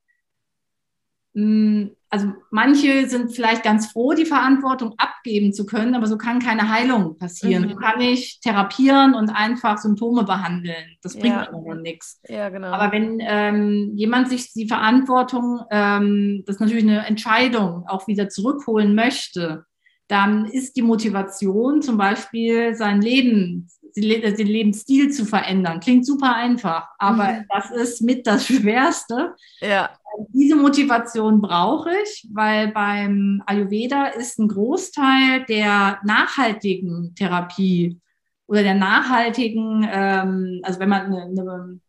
[1.35, 6.41] hm, also manche sind vielleicht ganz froh, die Verantwortung abgeben zu können, aber so kann
[6.41, 7.65] keine Heilung passieren.
[7.65, 7.71] Mhm.
[7.71, 10.97] So kann ich therapieren und einfach Symptome behandeln.
[11.03, 11.49] Das bringt ja.
[11.49, 12.21] aber nichts.
[12.29, 12.73] Ja, genau.
[12.73, 18.29] Aber wenn ähm, jemand sich die Verantwortung, ähm, das ist natürlich eine Entscheidung, auch wieder
[18.29, 19.65] zurückholen möchte,
[20.09, 25.81] dann ist die Motivation zum Beispiel sein Leben den Lebensstil zu verändern.
[25.81, 27.45] Klingt super einfach, aber mhm.
[27.49, 29.35] das ist mit das Schwerste.
[29.61, 29.91] Ja.
[30.29, 38.01] Diese Motivation brauche ich, weil beim Ayurveda ist ein Großteil der nachhaltigen Therapie
[38.51, 41.81] oder der nachhaltigen, ähm, also wenn man eine, eine,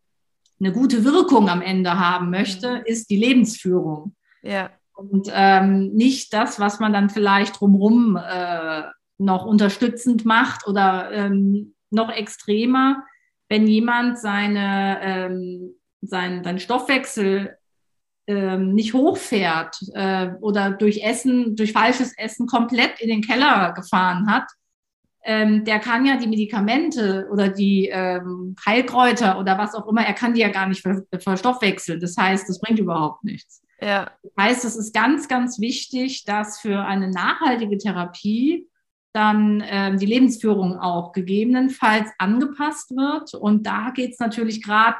[0.59, 2.81] eine, gute Wirkung am Ende haben möchte, mhm.
[2.85, 4.15] ist die Lebensführung.
[4.43, 4.69] Ja.
[4.93, 8.83] Und ähm, nicht das, was man dann vielleicht drumherum äh,
[9.17, 13.03] noch unterstützend macht oder ähm, noch extremer,
[13.49, 17.57] wenn jemand seine, ähm, sein, seinen Stoffwechsel
[18.27, 24.31] ähm, nicht hochfährt äh, oder durch Essen, durch falsches Essen komplett in den Keller gefahren
[24.31, 24.45] hat,
[25.23, 30.13] ähm, der kann ja die Medikamente oder die ähm, Heilkräuter oder was auch immer, er
[30.13, 30.83] kann die ja gar nicht
[31.19, 31.99] verstoffwechseln.
[31.99, 33.61] Das heißt, das bringt überhaupt nichts.
[33.79, 34.11] Ja.
[34.23, 38.67] Das heißt, es ist ganz, ganz wichtig, dass für eine nachhaltige Therapie
[39.13, 43.33] dann ähm, die Lebensführung auch gegebenenfalls angepasst wird.
[43.33, 44.99] Und da geht es natürlich gerade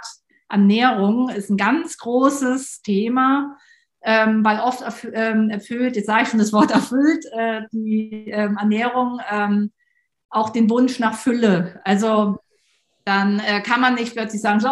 [0.50, 3.58] Ernährung, ist ein ganz großes Thema,
[4.04, 8.30] ähm, weil oft erf ähm, erfüllt, jetzt sage ich schon das Wort erfüllt, äh, die
[8.30, 9.71] ähm, Ernährung ähm,
[10.30, 11.80] auch den Wunsch nach Fülle.
[11.84, 12.38] Also
[13.06, 14.69] dann äh, kann man nicht plötzlich sagen, so,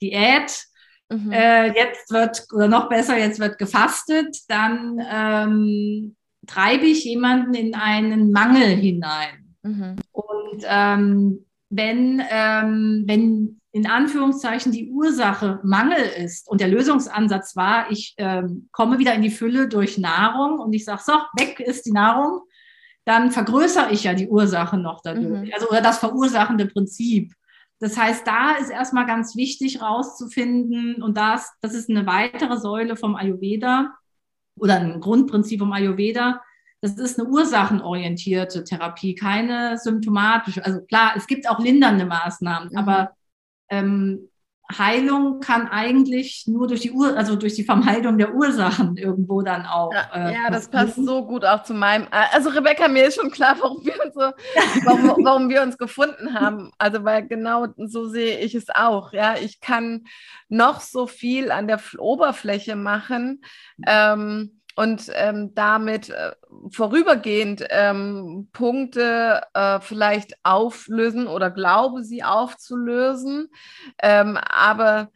[0.00, 0.66] Diät,
[1.08, 1.32] mhm.
[1.32, 7.74] äh, jetzt wird, oder noch besser, jetzt wird gefastet, dann ähm, treibe ich jemanden in
[7.74, 9.54] einen Mangel hinein.
[9.62, 9.96] Mhm.
[10.12, 17.90] Und ähm, wenn, ähm, wenn in Anführungszeichen die Ursache Mangel ist und der Lösungsansatz war,
[17.90, 21.86] ich ähm, komme wieder in die Fülle durch Nahrung und ich sage, so, weg ist
[21.86, 22.42] die Nahrung,
[23.04, 25.46] dann vergrößere ich ja die Ursache noch dadurch.
[25.46, 25.50] Mhm.
[25.54, 27.32] Also oder das verursachende Prinzip.
[27.80, 32.94] Das heißt, da ist erstmal ganz wichtig rauszufinden, und das, das ist eine weitere Säule
[32.94, 33.92] vom Ayurveda
[34.56, 36.42] oder ein Grundprinzip vom Ayurveda.
[36.80, 40.64] Das ist eine ursachenorientierte Therapie, keine symptomatische.
[40.64, 42.78] Also klar, es gibt auch lindernde Maßnahmen, mhm.
[42.78, 43.12] aber
[43.68, 44.28] ähm,
[44.78, 49.66] Heilung kann eigentlich nur durch die Ur also durch die Vermeidung der Ursachen irgendwo dann
[49.66, 49.92] auch.
[49.92, 52.04] Ja, äh, ja das passt so gut auch zu meinem.
[52.04, 54.20] Äh, also Rebecca, mir ist schon klar, warum wir uns so,
[54.84, 56.70] warum, warum wir uns gefunden haben.
[56.78, 59.12] Also weil genau so sehe ich es auch.
[59.12, 60.04] Ja, ich kann
[60.48, 63.42] noch so viel an der Oberfläche machen.
[63.86, 66.32] Ähm, und ähm, damit äh,
[66.70, 73.48] vorübergehend ähm, Punkte äh, vielleicht auflösen oder glaube sie aufzulösen.
[74.02, 75.10] Ähm, aber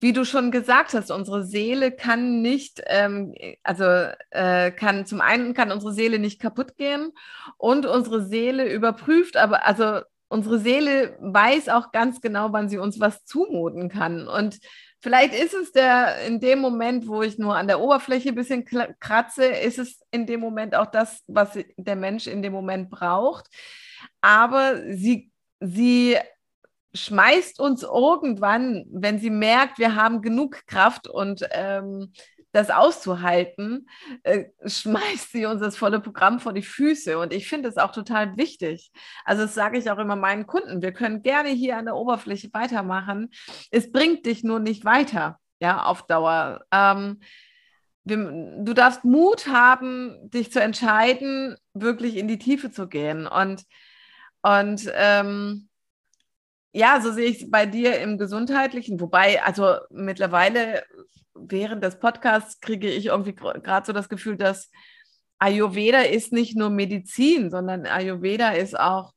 [0.00, 3.84] wie du schon gesagt hast, unsere Seele kann nicht, ähm, also
[4.30, 7.12] äh, kann zum einen kann unsere Seele nicht kaputt gehen
[7.56, 12.98] und unsere Seele überprüft, aber also unsere Seele weiß auch ganz genau, wann sie uns
[12.98, 14.26] was zumuten kann.
[14.26, 14.58] Und
[15.02, 18.64] Vielleicht ist es der in dem Moment, wo ich nur an der Oberfläche ein bisschen
[19.00, 23.48] kratze, ist es in dem Moment auch das, was der Mensch in dem Moment braucht.
[24.20, 26.18] Aber sie, sie
[26.94, 32.12] schmeißt uns irgendwann, wenn sie merkt, wir haben genug Kraft und ähm,
[32.52, 33.88] das auszuhalten,
[34.22, 37.18] äh, schmeißt sie uns das volle Programm vor die Füße.
[37.18, 38.92] Und ich finde es auch total wichtig.
[39.24, 40.82] Also das sage ich auch immer meinen Kunden.
[40.82, 43.30] Wir können gerne hier an der Oberfläche weitermachen.
[43.70, 46.64] Es bringt dich nur nicht weiter, ja, auf Dauer.
[46.70, 47.20] Ähm,
[48.04, 53.26] wir, du darfst Mut haben, dich zu entscheiden, wirklich in die Tiefe zu gehen.
[53.26, 53.64] Und,
[54.42, 55.68] und ähm,
[56.72, 60.84] ja, so sehe ich es bei dir im Gesundheitlichen, wobei, also mittlerweile
[61.34, 64.70] während des Podcasts kriege ich irgendwie gerade so das Gefühl, dass
[65.38, 69.12] Ayurveda ist nicht nur Medizin, sondern Ayurveda ist auch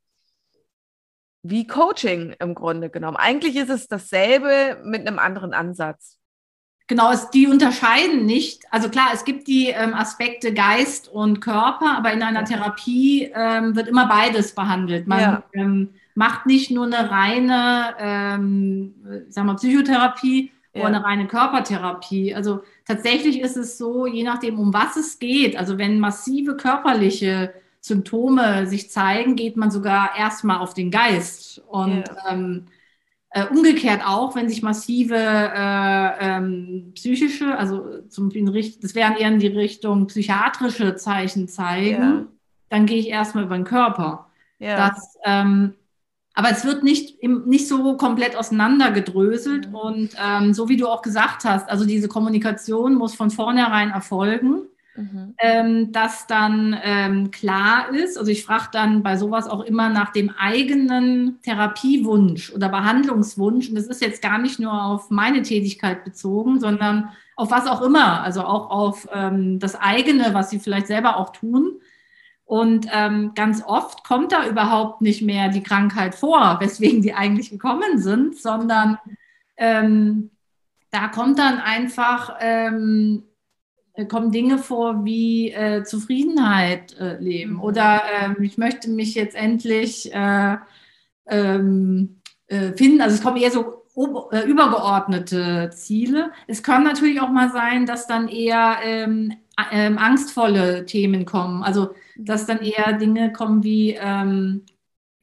[1.43, 3.17] wie Coaching im Grunde genommen.
[3.17, 6.17] Eigentlich ist es dasselbe mit einem anderen Ansatz.
[6.87, 8.63] Genau, es, die unterscheiden nicht.
[8.71, 13.75] Also klar, es gibt die ähm, Aspekte Geist und Körper, aber in einer Therapie ähm,
[13.75, 15.07] wird immer beides behandelt.
[15.07, 15.43] Man ja.
[15.53, 20.85] ähm, macht nicht nur eine reine, ähm, sagen wir, Psychotherapie, ja.
[20.85, 22.35] eine reine Körpertherapie.
[22.35, 27.53] Also tatsächlich ist es so, je nachdem, um was es geht, also wenn massive körperliche
[27.79, 31.61] Symptome sich zeigen, geht man sogar erstmal auf den Geist.
[31.67, 32.31] Und ja.
[32.31, 32.65] ähm,
[33.29, 39.39] äh, umgekehrt auch, wenn sich massive äh, ähm, psychische, also zum das wären eher in
[39.39, 42.25] die Richtung psychiatrische Zeichen zeigen, ja.
[42.69, 44.27] dann gehe ich erstmal über den Körper.
[44.57, 44.89] Ja.
[44.89, 45.75] Das, ähm,
[46.35, 49.69] aber es wird nicht, nicht so komplett auseinandergedröselt.
[49.69, 49.75] Mhm.
[49.75, 54.63] Und ähm, so wie du auch gesagt hast, also diese Kommunikation muss von vornherein erfolgen,
[54.97, 55.33] mhm.
[55.39, 58.17] ähm, dass dann ähm, klar ist.
[58.17, 63.69] Also ich frage dann bei sowas auch immer nach dem eigenen Therapiewunsch oder Behandlungswunsch.
[63.69, 67.81] Und das ist jetzt gar nicht nur auf meine Tätigkeit bezogen, sondern auf was auch
[67.81, 68.23] immer.
[68.23, 71.79] Also auch auf ähm, das eigene, was sie vielleicht selber auch tun.
[72.45, 77.49] Und ähm, ganz oft kommt da überhaupt nicht mehr die Krankheit vor, weswegen die eigentlich
[77.49, 78.99] gekommen sind, sondern
[79.57, 80.29] ähm,
[80.91, 83.23] da kommt dann einfach, ähm,
[84.09, 87.61] kommen Dinge vor wie äh, Zufriedenheit äh, leben mhm.
[87.61, 90.57] oder ähm, ich möchte mich jetzt endlich äh,
[91.27, 93.01] ähm, äh, finden.
[93.01, 93.85] Also es kommen eher so
[94.31, 96.31] äh, übergeordnete Ziele.
[96.47, 99.33] Es kann natürlich auch mal sein, dass dann eher ähm,
[99.71, 101.63] ähm, angstvolle Themen kommen.
[101.63, 104.63] Also dass dann eher Dinge kommen wie ähm,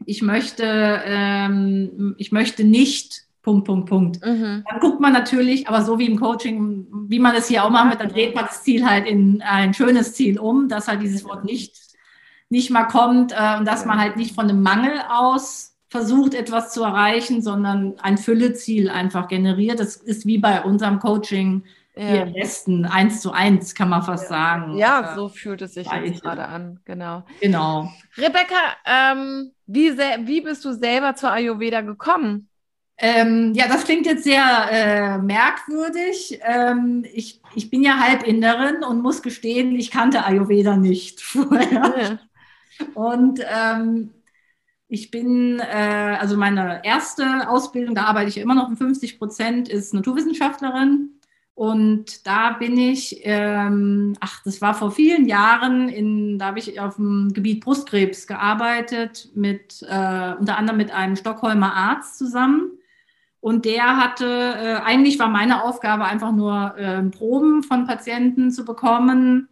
[0.04, 4.24] ich möchte ähm, ich möchte nicht Punkt Punkt Punkt.
[4.24, 4.64] Mhm.
[4.68, 8.00] Dann guckt man natürlich, aber so wie im Coaching, wie man es hier auch macht,
[8.00, 11.44] dann dreht man das Ziel halt in ein schönes Ziel um, dass halt dieses Wort
[11.44, 11.76] nicht
[12.48, 16.72] nicht mal kommt äh, und dass man halt nicht von einem Mangel aus versucht, etwas
[16.72, 19.78] zu erreichen, sondern ein Fülleziel einfach generiert.
[19.78, 21.64] Das ist wie bei unserem Coaching
[21.96, 22.02] ja.
[22.02, 24.76] hier im Westen, eins zu eins, kann man fast sagen.
[24.76, 27.24] Ja, so fühlt es sich jetzt gerade an, genau.
[27.40, 27.92] Genau.
[28.16, 32.48] Rebecca, ähm, wie, wie bist du selber zur Ayurveda gekommen?
[32.98, 36.38] Ähm, ja, das klingt jetzt sehr äh, merkwürdig.
[36.42, 41.94] Ähm, ich, ich bin ja Halbinderin und muss gestehen, ich kannte Ayurveda nicht vorher.
[42.00, 42.18] Ja.
[42.94, 44.10] Und ähm,
[44.88, 49.68] ich bin, äh, also meine erste Ausbildung, da arbeite ich immer noch um 50 Prozent,
[49.68, 51.18] ist Naturwissenschaftlerin.
[51.54, 56.80] Und da bin ich, ähm, ach, das war vor vielen Jahren, in, da habe ich
[56.80, 62.70] auf dem Gebiet Brustkrebs gearbeitet, mit, äh, unter anderem mit einem Stockholmer Arzt zusammen.
[63.40, 68.64] Und der hatte, äh, eigentlich war meine Aufgabe einfach nur äh, Proben von Patienten zu
[68.64, 69.48] bekommen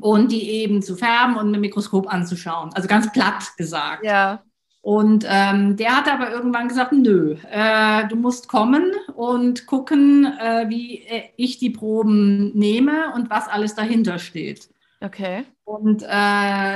[0.00, 2.70] und die eben zu färben und mit dem Mikroskop anzuschauen.
[2.74, 4.04] Also ganz platt gesagt.
[4.04, 4.42] Ja.
[4.84, 10.66] Und ähm, der hat aber irgendwann gesagt, nö, äh, du musst kommen und gucken, äh,
[10.68, 14.68] wie äh, ich die Proben nehme und was alles dahinter steht.
[15.00, 15.44] Okay.
[15.64, 16.06] Und äh,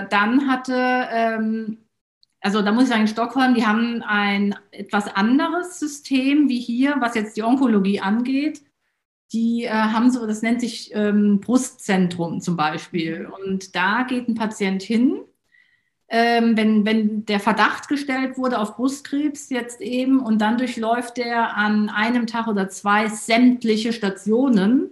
[0.08, 0.74] dann hatte,
[1.12, 1.76] ähm,
[2.40, 6.96] also da muss ich sagen, in Stockholm, die haben ein etwas anderes System wie hier,
[7.00, 8.62] was jetzt die Onkologie angeht.
[9.34, 13.28] Die äh, haben so, das nennt sich ähm, Brustzentrum zum Beispiel.
[13.44, 15.18] Und da geht ein Patient hin
[16.08, 21.56] ähm, wenn, wenn der Verdacht gestellt wurde auf Brustkrebs jetzt eben und dann durchläuft er
[21.56, 24.90] an einem Tag oder zwei sämtliche Stationen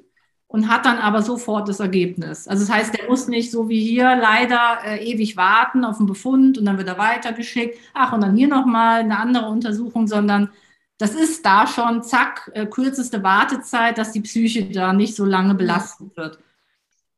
[0.49, 2.47] und hat dann aber sofort das Ergebnis.
[2.47, 6.07] Also das heißt, der muss nicht so wie hier leider äh, ewig warten auf einen
[6.07, 10.51] Befund und dann wird er weitergeschickt, ach und dann hier nochmal eine andere Untersuchung, sondern
[10.99, 15.55] das ist da schon, zack, äh, kürzeste Wartezeit, dass die Psyche da nicht so lange
[15.55, 16.39] belastet wird.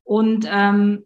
[0.05, 1.05] Und ähm,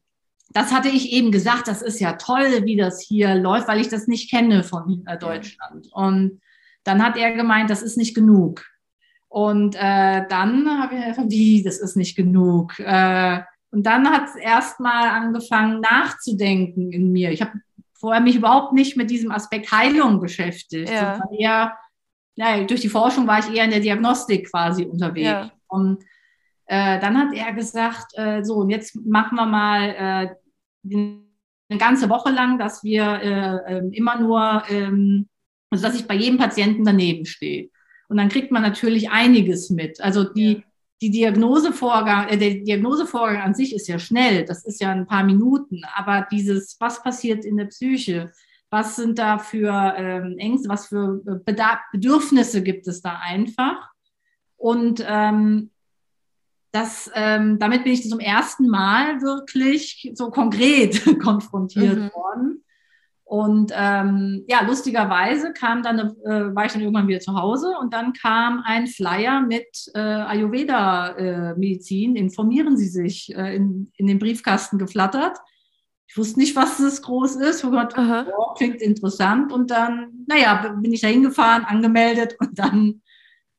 [0.53, 3.89] das hatte ich eben gesagt, das ist ja toll, wie das hier läuft, weil ich
[3.89, 5.89] das nicht kenne von äh, Deutschland.
[5.93, 6.41] Und
[6.85, 8.65] dann hat er gemeint, das ist nicht genug.
[9.29, 12.79] Und äh, dann habe ich gesagt, wie, das ist nicht genug.
[12.79, 17.31] Äh, und dann hat es erstmal angefangen nachzudenken in mir.
[17.33, 17.53] Ich habe
[17.95, 20.91] vorher mich überhaupt nicht mit diesem Aspekt Heilung beschäftigt.
[20.91, 21.19] Ja.
[21.39, 21.79] Eher,
[22.35, 25.25] ja, durch die Forschung war ich eher in der Diagnostik quasi unterwegs.
[25.25, 25.51] Ja.
[25.69, 26.03] Und
[26.67, 30.35] äh, dann hat er gesagt, äh, so, und jetzt machen wir mal äh,
[30.85, 35.29] eine ganze Woche lang, dass wir äh, ähm, immer nur, ähm,
[35.71, 37.71] also dass ich bei jedem Patienten daneben stehe.
[38.09, 40.01] Und dann kriegt man natürlich einiges mit.
[40.01, 40.65] Also die,
[41.01, 45.25] die Diagnosevorgang, äh, der Diagnosevorgang an sich ist ja schnell, das ist ja ein paar
[45.25, 48.33] Minuten, aber dieses, was passiert in der Psyche,
[48.71, 53.91] was sind da für ähm, Ängste, was für Bedarf, Bedürfnisse gibt es da einfach?
[54.57, 55.71] Und ähm,
[56.73, 62.11] das, ähm, damit bin ich zum ersten Mal wirklich so konkret konfrontiert mhm.
[62.15, 62.65] worden.
[63.25, 67.95] Und ähm, ja, lustigerweise kam dann, äh, war ich dann irgendwann wieder zu Hause und
[67.95, 72.17] dann kam ein Flyer mit äh, Ayurveda-Medizin.
[72.17, 75.39] Äh, Informieren Sie sich äh, in, in den Briefkasten geflattert.
[76.09, 77.65] Ich wusste nicht, was das groß ist.
[77.65, 79.51] Ich dachte, oh, klingt interessant.
[79.51, 83.01] Und dann, naja, bin ich da hingefahren, angemeldet und dann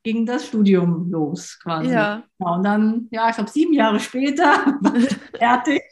[0.04, 1.90] ging das Studium los quasi.
[1.90, 2.22] Ja.
[2.38, 4.78] und dann, ja, ich glaube, sieben Jahre später
[5.38, 5.82] fertig.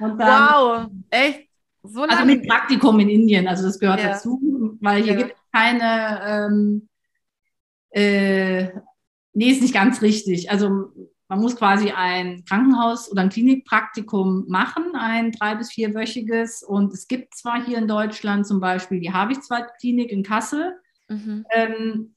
[0.00, 1.48] Und dann, wow, echt?
[1.84, 2.12] So lange?
[2.12, 4.10] Also mit Praktikum in Indien, also das gehört ja.
[4.10, 4.40] dazu,
[4.80, 5.18] weil hier ja.
[5.18, 6.88] gibt es keine, ähm,
[7.90, 8.68] äh,
[9.34, 10.50] nee, ist nicht ganz richtig.
[10.50, 10.92] Also
[11.28, 16.62] man muss quasi ein Krankenhaus- oder ein Klinikpraktikum machen, ein drei- bis vierwöchiges.
[16.62, 21.44] Und es gibt zwar hier in Deutschland zum Beispiel die Havichtswald-Klinik in Kassel, mhm.
[21.50, 22.14] ähm,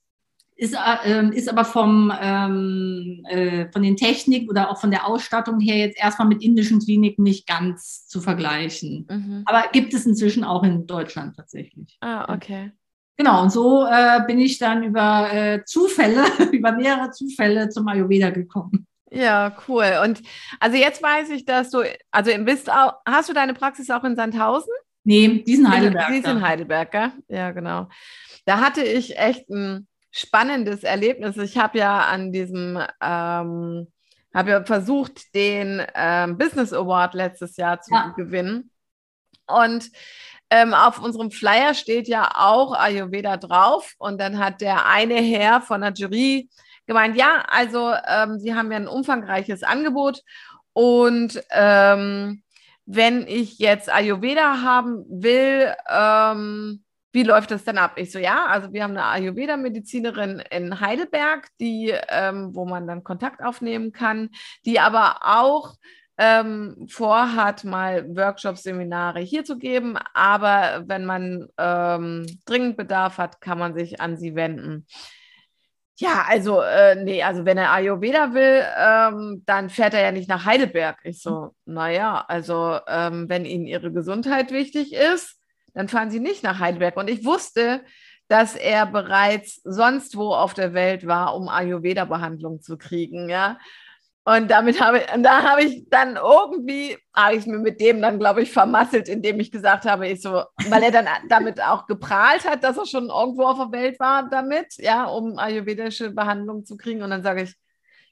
[0.55, 5.59] ist, äh, ist aber vom, ähm, äh, von den Technik oder auch von der Ausstattung
[5.59, 9.05] her jetzt erstmal mit indischen Kliniken nicht ganz zu vergleichen.
[9.09, 9.43] Mhm.
[9.45, 11.97] Aber gibt es inzwischen auch in Deutschland tatsächlich.
[11.99, 12.71] Ah, okay.
[13.17, 18.29] Genau, und so äh, bin ich dann über äh, Zufälle, über mehrere Zufälle zum Ayurveda
[18.29, 18.87] gekommen.
[19.11, 19.99] Ja, cool.
[20.03, 20.21] Und
[20.59, 24.15] also jetzt weiß ich, dass du, also bist auch, hast du deine Praxis auch in
[24.15, 24.73] Sandhausen?
[25.03, 26.07] Nee, diesen Heidelberg.
[26.09, 27.11] Die ist in Heidelberg, gell?
[27.27, 27.87] Ja, genau.
[28.45, 31.35] Da hatte ich echt ein spannendes Erlebnis.
[31.35, 33.91] Ich habe ja an diesem, ähm,
[34.33, 38.13] habe ja versucht, den ähm, Business Award letztes Jahr zu ja.
[38.15, 38.71] gewinnen.
[39.45, 39.91] Und
[40.49, 43.93] ähm, auf unserem Flyer steht ja auch Ayurveda drauf.
[43.97, 46.49] Und dann hat der eine Herr von der Jury
[46.87, 50.21] gemeint, ja, also ähm, Sie haben ja ein umfangreiches Angebot.
[50.71, 52.41] Und ähm,
[52.85, 56.84] wenn ich jetzt Ayurveda haben will, ähm,
[57.15, 57.93] wie läuft das dann ab?
[57.95, 63.05] Ich so, ja, also wir haben eine Ayurveda-Medizinerin in Heidelberg, die, ähm, wo man dann
[63.05, 64.29] Kontakt aufnehmen kann,
[64.65, 65.75] die aber auch
[66.17, 69.97] ähm, vorhat, mal Workshops, Seminare hier zu geben.
[70.13, 74.85] Aber wenn man ähm, dringend Bedarf hat, kann man sich an sie wenden.
[75.97, 80.27] Ja, also, äh, nee, also wenn er Ayurveda will, ähm, dann fährt er ja nicht
[80.27, 80.97] nach Heidelberg.
[81.05, 85.39] Ich so, naja, also ähm, wenn Ihnen Ihre Gesundheit wichtig ist,
[85.75, 86.97] dann fahren sie nicht nach Heidelberg.
[86.97, 87.81] Und ich wusste,
[88.27, 93.59] dass er bereits sonst wo auf der Welt war, um Ayurveda-Behandlung zu kriegen, ja.
[94.27, 98.17] Und damit habe ich, da habe ich dann irgendwie, habe ich mir mit dem dann,
[98.17, 102.49] glaube ich, vermasselt, indem ich gesagt habe, ich so, weil er dann damit auch geprahlt
[102.49, 106.75] hat, dass er schon irgendwo auf der Welt war damit, ja, um ayurvedische Behandlung zu
[106.75, 107.03] kriegen.
[107.03, 107.53] Und dann sage ich,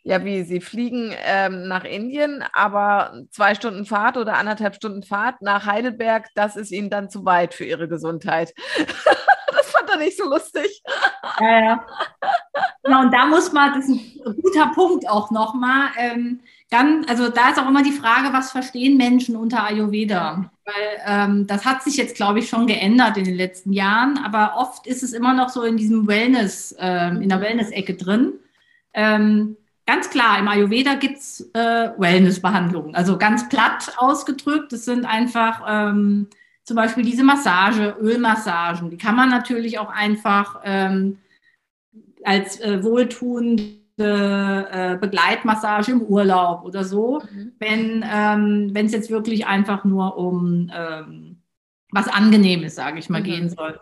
[0.04, 5.42] ja, wie, Sie fliegen ähm, nach Indien, aber zwei Stunden Fahrt oder anderthalb Stunden Fahrt
[5.42, 8.54] nach Heidelberg, das ist Ihnen dann zu weit für Ihre Gesundheit.
[8.78, 10.84] das fand er nicht so lustig.
[11.40, 11.86] Ja, ja.
[12.84, 17.30] Genau, und da muss man, das ist ein guter Punkt auch nochmal, ähm, dann, also
[17.30, 20.52] da ist auch immer die Frage, was verstehen Menschen unter Ayurveda?
[20.66, 24.56] Weil ähm, das hat sich jetzt, glaube ich, schon geändert in den letzten Jahren, aber
[24.58, 28.34] oft ist es immer noch so in diesem Wellness, ähm, in der Wellness-Ecke drin.
[28.94, 34.72] Ähm, ganz klar, im Ayurveda gibt es äh, Wellness-Behandlungen, also ganz platt ausgedrückt.
[34.72, 36.28] Das sind einfach ähm,
[36.64, 41.18] zum Beispiel diese Massage, Ölmassagen, die kann man natürlich auch einfach ähm,
[42.24, 47.52] als äh, wohltuende äh, Begleitmassage im Urlaub oder so, mhm.
[47.60, 51.42] wenn ähm, es jetzt wirklich einfach nur um ähm,
[51.92, 53.26] was Angenehmes, sage ich mal, mhm.
[53.26, 53.80] gehen soll.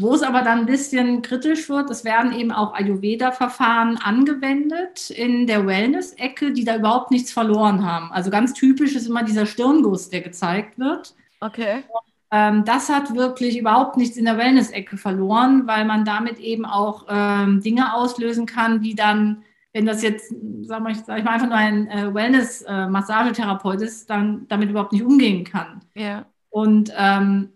[0.00, 5.46] Wo es aber dann ein bisschen kritisch wird, es werden eben auch Ayurveda-Verfahren angewendet in
[5.46, 8.10] der Wellness-Ecke, die da überhaupt nichts verloren haben.
[8.10, 11.14] Also ganz typisch ist immer dieser Stirnguss, der gezeigt wird.
[11.40, 11.84] Okay.
[12.30, 17.06] Ähm, das hat wirklich überhaupt nichts in der Wellness-Ecke verloren, weil man damit eben auch
[17.08, 19.42] ähm, Dinge auslösen kann, die dann,
[19.74, 20.32] wenn das jetzt,
[20.62, 24.92] sag mal, sag ich mal einfach nur ein äh, Wellness-Massagetherapeut äh, ist, dann damit überhaupt
[24.92, 25.80] nicht umgehen kann.
[25.94, 26.24] Ja.
[26.48, 27.50] Und ähm,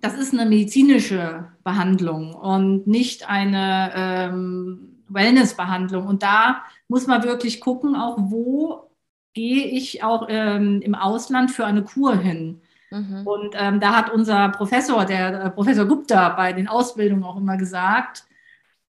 [0.00, 6.06] das ist eine medizinische Behandlung und nicht eine ähm, Wellness-Behandlung.
[6.06, 8.90] Und da muss man wirklich gucken, auch wo
[9.32, 12.60] gehe ich auch ähm, im Ausland für eine Kur hin.
[12.90, 13.26] Mhm.
[13.26, 17.56] Und ähm, da hat unser Professor, der äh, Professor Gupta, bei den Ausbildungen auch immer
[17.56, 18.24] gesagt,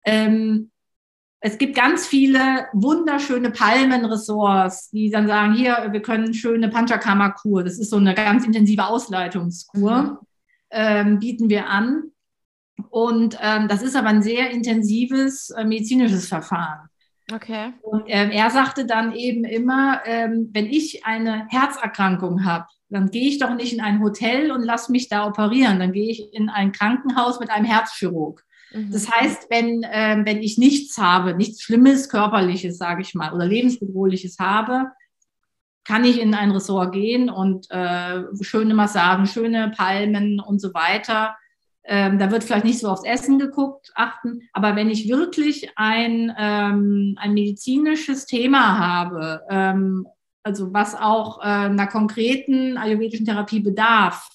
[0.03, 0.69] ähm,
[1.39, 7.77] es gibt ganz viele wunderschöne Palmenressorts, die dann sagen, hier, wir können schöne Panchakarma-Kur, das
[7.77, 10.17] ist so eine ganz intensive Ausleitungskur, mhm.
[10.71, 12.11] ähm, bieten wir an.
[12.95, 16.87] Und ähm, das ist aber ein sehr intensives äh, medizinisches Verfahren.
[17.29, 17.73] Okay.
[17.81, 23.27] Und ähm, er sagte dann eben immer, ähm, wenn ich eine Herzerkrankung habe, dann gehe
[23.27, 25.77] ich doch nicht in ein Hotel und lasse mich da operieren.
[25.77, 28.45] Dann gehe ich in ein Krankenhaus mit einem Herzchirurg.
[28.71, 28.93] Mhm.
[28.93, 33.45] Das heißt, wenn, äh, wenn ich nichts habe, nichts Schlimmes, Körperliches, sage ich mal, oder
[33.45, 34.85] Lebensbedrohliches habe,
[35.83, 41.35] kann ich in ein Ressort gehen und äh, schöne Massagen, schöne Palmen und so weiter.
[41.87, 44.41] Ähm, da wird vielleicht nicht so aufs Essen geguckt, achten.
[44.53, 50.07] Aber wenn ich wirklich ein, ähm, ein medizinisches Thema habe ähm,
[50.45, 54.29] also was auch äh, einer konkreten ayurvedischen Therapie bedarf,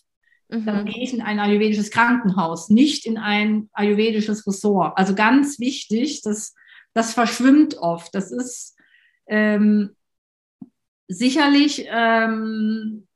[0.48, 0.66] mhm.
[0.66, 4.98] dann gehe ich in ein ayurvedisches Krankenhaus, nicht in ein ayurvedisches Ressort.
[4.98, 6.56] Also ganz wichtig, das,
[6.94, 8.12] das verschwimmt oft.
[8.12, 8.76] Das ist
[9.28, 9.94] ähm,
[11.06, 13.06] sicherlich ähm,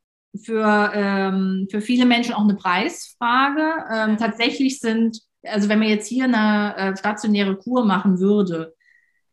[0.43, 3.85] für, ähm, für viele Menschen auch eine Preisfrage.
[3.93, 8.75] Ähm, tatsächlich sind, also wenn man jetzt hier eine äh, stationäre Kur machen würde,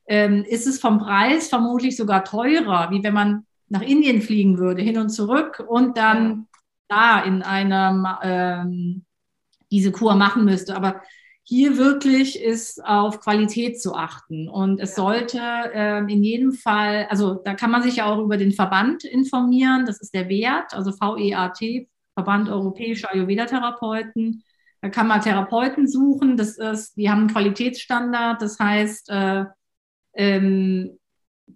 [0.07, 4.81] ähm, ist es vom Preis vermutlich sogar teurer, wie wenn man nach Indien fliegen würde,
[4.81, 6.47] hin und zurück und dann
[6.89, 9.05] da in einem ähm,
[9.71, 10.75] diese Kur machen müsste.
[10.75, 11.01] Aber
[11.43, 14.47] hier wirklich ist auf Qualität zu achten.
[14.47, 15.39] Und es sollte
[15.73, 19.85] ähm, in jedem Fall, also da kann man sich ja auch über den Verband informieren.
[19.85, 24.43] Das ist der Wert, also VEAT, Verband Europäischer Ayurveda-Therapeuten.
[24.81, 26.37] Da kann man Therapeuten suchen.
[26.37, 28.41] Das ist, die haben einen Qualitätsstandard.
[28.41, 29.45] Das heißt, äh,
[30.13, 30.97] ähm,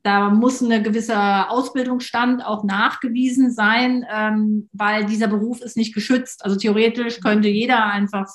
[0.04, 6.44] da muss ein gewisser Ausbildungsstand auch nachgewiesen sein, ähm, weil dieser Beruf ist nicht geschützt.
[6.44, 8.28] Also theoretisch könnte jeder einfach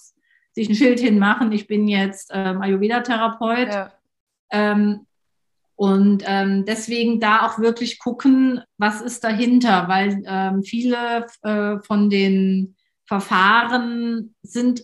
[0.52, 3.68] sich ein Schild hinmachen, ich bin jetzt ähm, Ayurveda-Therapeut.
[3.68, 3.92] Ja.
[4.50, 5.06] Ähm,
[5.80, 12.10] und ähm, deswegen da auch wirklich gucken, was ist dahinter, weil ähm, viele äh, von
[12.10, 12.76] den
[13.06, 14.82] Verfahren sind,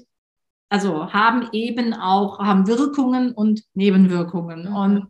[0.71, 4.71] also haben eben auch, haben Wirkungen und Nebenwirkungen.
[4.71, 4.75] Mhm.
[4.75, 5.07] Und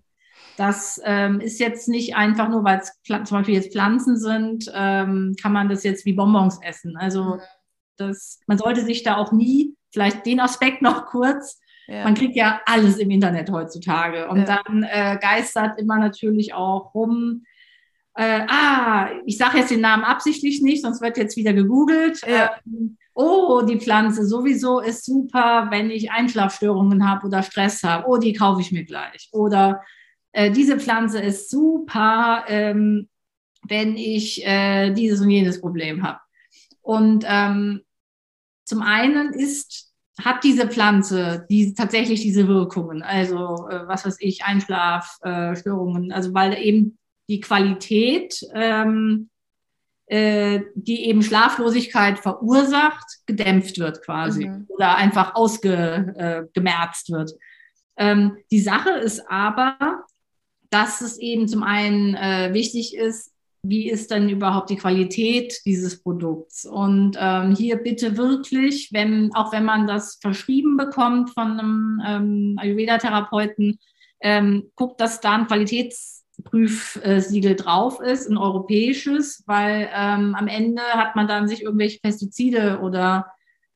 [0.57, 5.37] das ähm, ist jetzt nicht einfach nur, weil es zum Beispiel jetzt Pflanzen sind, ähm,
[5.41, 6.97] kann man das jetzt wie Bonbons essen.
[6.97, 7.41] Also mhm.
[7.97, 12.05] das, man sollte sich da auch nie, vielleicht den Aspekt noch kurz, ja.
[12.05, 14.61] man kriegt ja alles im Internet heutzutage und ja.
[14.62, 17.44] dann äh, geistert immer natürlich auch rum,
[18.14, 22.20] äh, ah, ich sage jetzt den Namen absichtlich nicht, sonst wird jetzt wieder gegoogelt.
[22.26, 22.57] Ja.
[22.66, 28.07] Ähm, oh, die Pflanze sowieso ist super, wenn ich Einschlafstörungen habe oder Stress habe.
[28.09, 29.28] Oh, die kaufe ich mir gleich.
[29.32, 29.82] Oder
[30.32, 33.09] äh, diese Pflanze ist super, ähm,
[33.68, 36.20] wenn ich äh, dieses und jenes Problem habe.
[36.80, 37.82] Und ähm,
[38.64, 39.86] zum einen ist,
[40.23, 46.59] hat diese Pflanze die, tatsächlich diese Wirkungen, also äh, was weiß ich, Einschlafstörungen, also weil
[46.59, 46.99] eben
[47.29, 49.29] die Qualität, ähm,
[50.07, 54.67] äh, die eben Schlaflosigkeit verursacht, gedämpft wird quasi mhm.
[54.69, 57.33] oder einfach ausgemerzt äh, wird.
[57.97, 60.05] Ähm, die Sache ist aber,
[60.71, 63.33] dass es eben zum einen äh, wichtig ist,
[63.63, 66.65] wie ist denn überhaupt die Qualität dieses Produkts?
[66.65, 72.57] Und ähm, hier bitte wirklich, wenn, auch wenn man das verschrieben bekommt von einem ähm,
[72.59, 73.79] Ayurveda-Therapeuten,
[74.21, 81.17] ähm, guckt, dass da ein Qualitätsprüfsiegel drauf ist, ein europäisches, weil ähm, am Ende hat
[81.17, 83.27] man dann sich irgendwelche Pestizide oder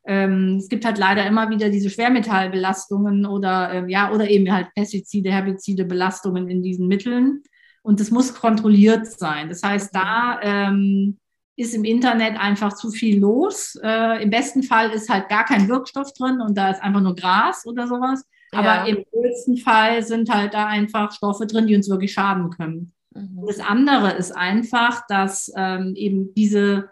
[0.07, 4.69] ähm, es gibt halt leider immer wieder diese Schwermetallbelastungen oder äh, ja oder eben halt
[4.75, 7.43] Pestizide, Herbizide, Belastungen in diesen Mitteln
[7.83, 9.49] und das muss kontrolliert sein.
[9.49, 11.19] Das heißt, da ähm,
[11.57, 13.79] ist im Internet einfach zu viel los.
[13.83, 17.15] Äh, Im besten Fall ist halt gar kein Wirkstoff drin und da ist einfach nur
[17.15, 18.25] Gras oder sowas.
[18.53, 18.85] Aber ja.
[18.87, 22.93] im größten Fall sind halt da einfach Stoffe drin, die uns wirklich schaden können.
[23.15, 23.45] Mhm.
[23.47, 26.91] Das andere ist einfach, dass ähm, eben diese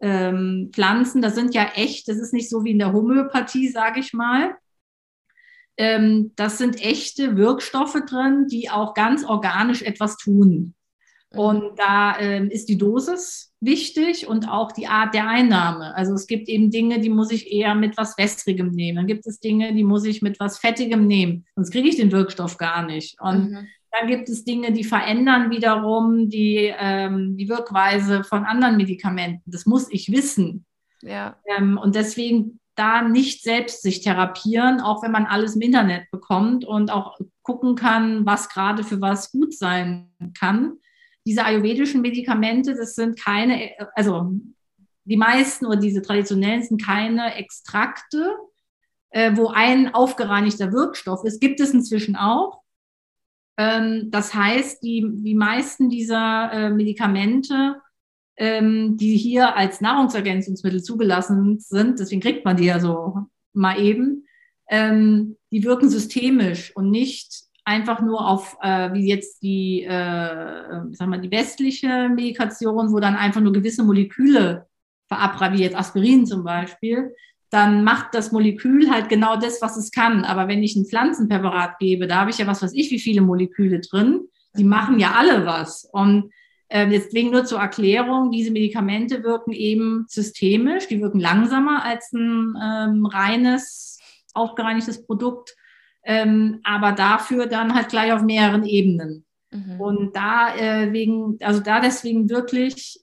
[0.00, 4.00] ähm, Pflanzen, das sind ja echt, das ist nicht so wie in der Homöopathie, sage
[4.00, 4.56] ich mal.
[5.80, 10.74] Ähm, das sind echte Wirkstoffe drin, die auch ganz organisch etwas tun.
[11.32, 11.38] Mhm.
[11.38, 15.94] Und da ähm, ist die Dosis wichtig und auch die Art der Einnahme.
[15.94, 18.96] Also es gibt eben Dinge, die muss ich eher mit was Wässrigem nehmen.
[18.96, 21.46] Dann gibt es Dinge, die muss ich mit was Fettigem nehmen.
[21.56, 23.18] Sonst kriege ich den Wirkstoff gar nicht.
[23.18, 23.66] Und mhm.
[23.90, 29.50] dann gibt es Dinge, die verändern wiederum die, ähm, die Wirkweise von anderen Medikamenten.
[29.50, 30.66] Das muss ich wissen.
[31.00, 31.38] Ja.
[31.56, 36.64] Ähm, und deswegen da nicht selbst sich therapieren, auch wenn man alles im Internet bekommt
[36.64, 40.78] und auch gucken kann, was gerade für was gut sein kann
[41.26, 44.32] diese ayurvedischen Medikamente, das sind keine, also
[45.04, 48.36] die meisten oder diese traditionellen sind keine Extrakte,
[49.10, 51.40] äh, wo ein aufgereinigter Wirkstoff ist.
[51.40, 52.62] Gibt es inzwischen auch.
[53.58, 57.80] Ähm, das heißt, die, die meisten dieser äh, Medikamente,
[58.40, 64.26] ähm, die hier als Nahrungsergänzungsmittel zugelassen sind, deswegen kriegt man die ja so mal eben,
[64.70, 71.08] ähm, die wirken systemisch und nicht einfach nur auf, äh, wie jetzt die, äh, sag
[71.08, 74.66] mal, die westliche Medikation, wo dann einfach nur gewisse Moleküle
[75.06, 77.14] verabreicht, wie jetzt Aspirin zum Beispiel,
[77.50, 80.24] dann macht das Molekül halt genau das, was es kann.
[80.24, 83.20] Aber wenn ich ein Pflanzenpräparat gebe, da habe ich ja was weiß ich, wie viele
[83.20, 84.22] Moleküle drin.
[84.56, 85.84] Die machen ja alle was.
[85.92, 86.30] Und
[86.70, 92.54] äh, deswegen nur zur Erklärung, diese Medikamente wirken eben systemisch, die wirken langsamer als ein
[92.62, 93.98] ähm, reines,
[94.32, 95.54] aufgereinigtes Produkt
[96.04, 99.24] ähm, aber dafür dann halt gleich auf mehreren Ebenen.
[99.50, 99.80] Mhm.
[99.80, 103.00] Und da äh, wegen, also da deswegen wirklich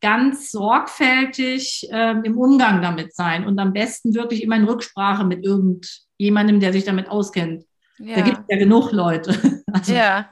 [0.00, 5.44] ganz sorgfältig ähm, im Umgang damit sein und am besten wirklich immer in Rücksprache mit
[5.44, 7.64] irgendjemandem, der sich damit auskennt.
[7.98, 8.16] Ja.
[8.16, 9.62] Da gibt es ja genug Leute.
[9.72, 10.28] also, ja.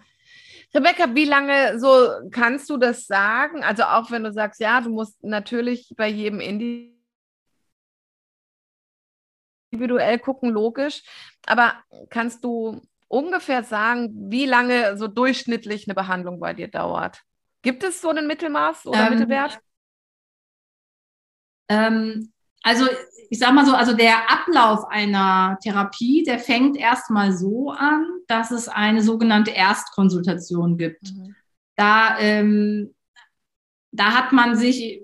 [0.74, 3.64] Rebecca, wie lange so kannst du das sagen?
[3.64, 6.96] Also auch wenn du sagst, ja, du musst natürlich bei jedem Indie
[9.70, 11.02] individuell gucken, logisch.
[11.46, 11.74] Aber
[12.10, 17.22] kannst du ungefähr sagen, wie lange so durchschnittlich eine Behandlung bei dir dauert?
[17.62, 19.60] Gibt es so ein Mittelmaß oder ähm, Mittelwert?
[21.68, 22.86] Ähm, also
[23.30, 28.50] ich sage mal so, also der Ablauf einer Therapie, der fängt erstmal so an, dass
[28.50, 31.14] es eine sogenannte Erstkonsultation gibt.
[31.14, 31.36] Mhm.
[31.76, 32.94] Da, ähm,
[33.92, 35.00] da hat man sich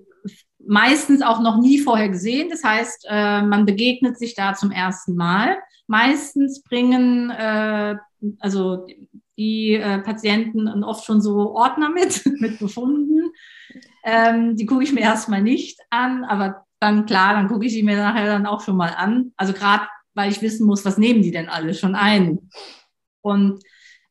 [0.59, 2.49] meistens auch noch nie vorher gesehen.
[2.51, 5.57] Das heißt, äh, man begegnet sich da zum ersten Mal.
[5.87, 7.95] Meistens bringen äh,
[8.41, 8.87] also
[9.39, 13.31] die äh, Patienten oft schon so Ordner mit, mit Befunden.
[14.05, 17.83] Ähm, die gucke ich mir erstmal nicht an, aber dann klar, dann gucke ich sie
[17.83, 19.33] mir nachher dann auch schon mal an.
[19.37, 22.51] Also gerade, weil ich wissen muss, was nehmen die denn alle schon ein.
[23.23, 23.63] Und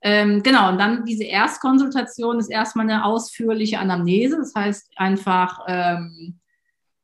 [0.01, 4.37] ähm, genau, und dann diese Erstkonsultation ist erstmal eine ausführliche Anamnese.
[4.37, 6.39] Das heißt einfach, ähm,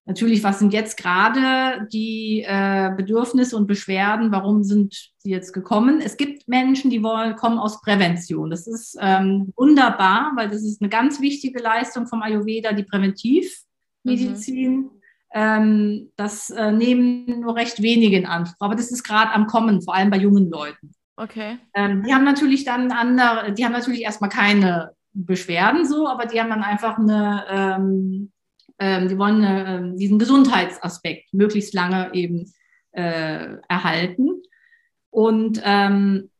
[0.05, 4.31] Natürlich, was sind jetzt gerade die äh, Bedürfnisse und Beschwerden?
[4.31, 6.01] Warum sind sie jetzt gekommen?
[6.01, 8.49] Es gibt Menschen, die wollen, kommen aus Prävention.
[8.49, 14.71] Das ist ähm, wunderbar, weil das ist eine ganz wichtige Leistung vom Ayurveda, die Präventivmedizin.
[14.71, 15.00] Mhm.
[15.33, 18.65] Ähm, das äh, nehmen nur recht wenige in Anspruch.
[18.65, 20.93] Aber das ist gerade am Kommen, vor allem bei jungen Leuten.
[21.15, 21.57] Okay.
[21.73, 26.39] Ähm, die haben natürlich dann andere, die haben natürlich erstmal keine Beschwerden so, aber die
[26.39, 28.31] haben dann einfach eine ähm,
[28.81, 32.51] ähm, die wollen äh, diesen Gesundheitsaspekt möglichst lange eben
[32.93, 34.41] äh, erhalten.
[35.11, 36.30] Und ähm,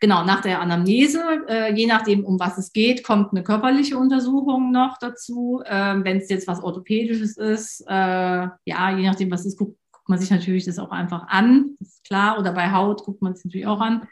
[0.00, 4.72] genau, nach der Anamnese, äh, je nachdem, um was es geht, kommt eine körperliche Untersuchung
[4.72, 5.62] noch dazu.
[5.66, 9.78] Ähm, Wenn es jetzt was Orthopädisches ist, äh, ja, je nachdem, was es ist, guckt,
[9.92, 12.38] guckt man sich natürlich das auch einfach an, ist klar.
[12.38, 14.06] Oder bei Haut guckt man es natürlich auch an.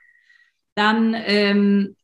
[0.74, 1.96] Dann ähm,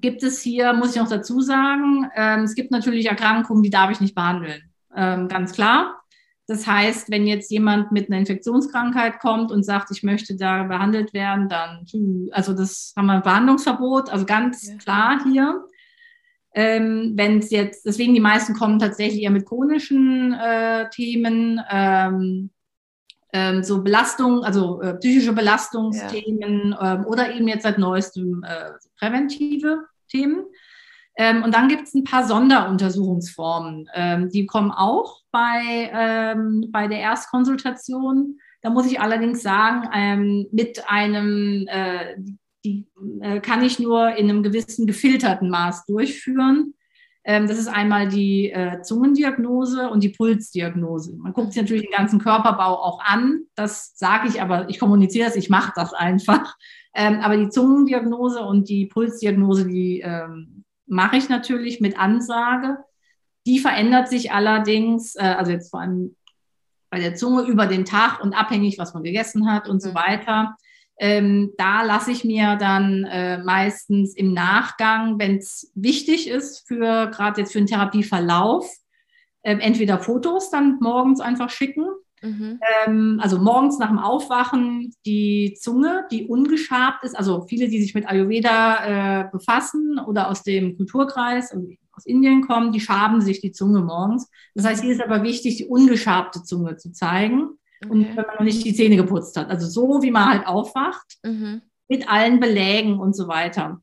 [0.00, 3.90] gibt es hier, muss ich noch dazu sagen, ähm, es gibt natürlich Erkrankungen, die darf
[3.90, 5.97] ich nicht behandeln ähm, ganz klar.
[6.48, 11.12] Das heißt, wenn jetzt jemand mit einer Infektionskrankheit kommt und sagt, ich möchte da behandelt
[11.12, 11.84] werden, dann,
[12.32, 14.76] also das haben wir ein Behandlungsverbot, also ganz ja.
[14.76, 15.64] klar hier.
[16.54, 21.60] Ähm, wenn es jetzt, deswegen die meisten kommen tatsächlich eher mit chronischen äh, Themen.
[21.70, 22.50] Ähm,
[23.32, 26.94] ähm, so Belastung, also äh, psychische Belastungsthemen ja.
[26.94, 30.46] ähm, oder eben jetzt seit neuestem äh, präventive Themen.
[31.20, 33.90] Ähm, und dann gibt es ein paar Sonderuntersuchungsformen.
[33.92, 38.38] Ähm, die kommen auch bei, ähm, bei der Erstkonsultation.
[38.62, 42.16] Da muss ich allerdings sagen, ähm, mit einem, äh,
[42.64, 42.86] die
[43.20, 46.74] äh, kann ich nur in einem gewissen gefilterten Maß durchführen.
[47.24, 51.16] Ähm, das ist einmal die äh, Zungendiagnose und die Pulsdiagnose.
[51.16, 53.42] Man guckt sich natürlich den ganzen Körperbau auch an.
[53.56, 56.56] Das sage ich aber, ich kommuniziere das, ich mache das einfach.
[56.94, 60.57] Ähm, aber die Zungendiagnose und die Pulsdiagnose, die ähm,
[60.88, 62.78] mache ich natürlich mit Ansage.
[63.46, 66.16] Die verändert sich allerdings, äh, also jetzt vor allem
[66.90, 69.94] bei der Zunge über den Tag und abhängig, was man gegessen hat und so mhm.
[69.94, 70.56] weiter.
[71.00, 77.08] Ähm, da lasse ich mir dann äh, meistens im Nachgang, wenn es wichtig ist, für
[77.10, 78.68] gerade jetzt für den Therapieverlauf,
[79.42, 81.86] äh, entweder Fotos dann morgens einfach schicken.
[82.22, 82.60] Mhm.
[82.86, 87.16] Ähm, also morgens nach dem Aufwachen die Zunge, die ungeschabt ist.
[87.16, 91.54] Also viele, die sich mit Ayurveda äh, befassen oder aus dem Kulturkreis
[91.92, 94.30] aus Indien kommen, die schaben sich die Zunge morgens.
[94.54, 97.58] Das heißt, hier ist aber wichtig, die ungeschabte Zunge zu zeigen.
[97.84, 97.92] Okay.
[97.92, 99.50] Und wenn man noch nicht die Zähne geputzt hat.
[99.50, 101.62] Also so, wie man halt aufwacht, mhm.
[101.88, 103.80] mit allen Belägen und so weiter.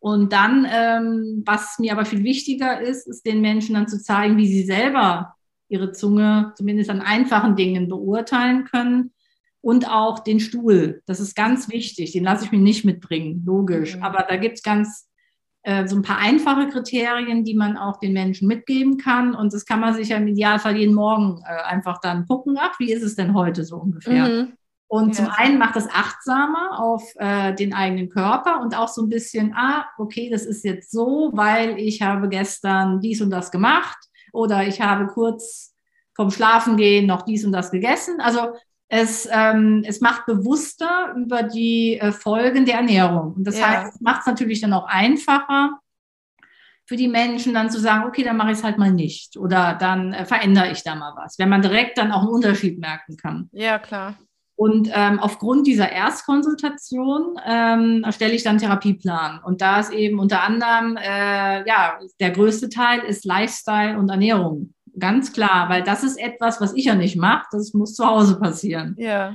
[0.00, 4.38] Und dann, ähm, was mir aber viel wichtiger ist, ist den Menschen dann zu zeigen,
[4.38, 5.34] wie sie selber
[5.70, 9.12] ihre Zunge zumindest an einfachen Dingen beurteilen können.
[9.62, 11.02] Und auch den Stuhl.
[11.04, 12.12] Das ist ganz wichtig.
[12.12, 13.96] Den lasse ich mir nicht mitbringen, logisch.
[13.96, 14.02] Mhm.
[14.02, 15.06] Aber da gibt es ganz
[15.62, 19.34] äh, so ein paar einfache Kriterien, die man auch den Menschen mitgeben kann.
[19.34, 22.80] Und das kann man sich ja im Idealfall jeden Morgen äh, einfach dann gucken, ach,
[22.80, 24.28] wie ist es denn heute so ungefähr?
[24.28, 24.52] Mhm.
[24.88, 29.08] Und zum einen macht das achtsamer auf äh, den eigenen Körper und auch so ein
[29.08, 33.98] bisschen, ah, okay, das ist jetzt so, weil ich habe gestern dies und das gemacht
[34.32, 35.74] oder ich habe kurz
[36.14, 38.20] vom Schlafengehen noch dies und das gegessen.
[38.20, 38.54] Also
[38.88, 43.34] es, ähm, es macht bewusster über die äh, Folgen der Ernährung.
[43.34, 43.68] Und das ja.
[43.68, 45.78] heißt, es macht es natürlich dann auch einfacher
[46.86, 49.76] für die Menschen dann zu sagen, okay, dann mache ich es halt mal nicht oder
[49.78, 53.16] dann äh, verändere ich da mal was, wenn man direkt dann auch einen Unterschied merken
[53.16, 53.48] kann.
[53.52, 54.18] Ja, klar.
[54.60, 59.40] Und ähm, aufgrund dieser Erstkonsultation ähm, erstelle ich dann Therapieplan.
[59.42, 64.74] Und da ist eben unter anderem, äh, ja, der größte Teil ist Lifestyle und Ernährung.
[64.98, 67.46] Ganz klar, weil das ist etwas, was ich ja nicht mache.
[67.52, 68.96] Das muss zu Hause passieren.
[68.98, 69.34] Ja.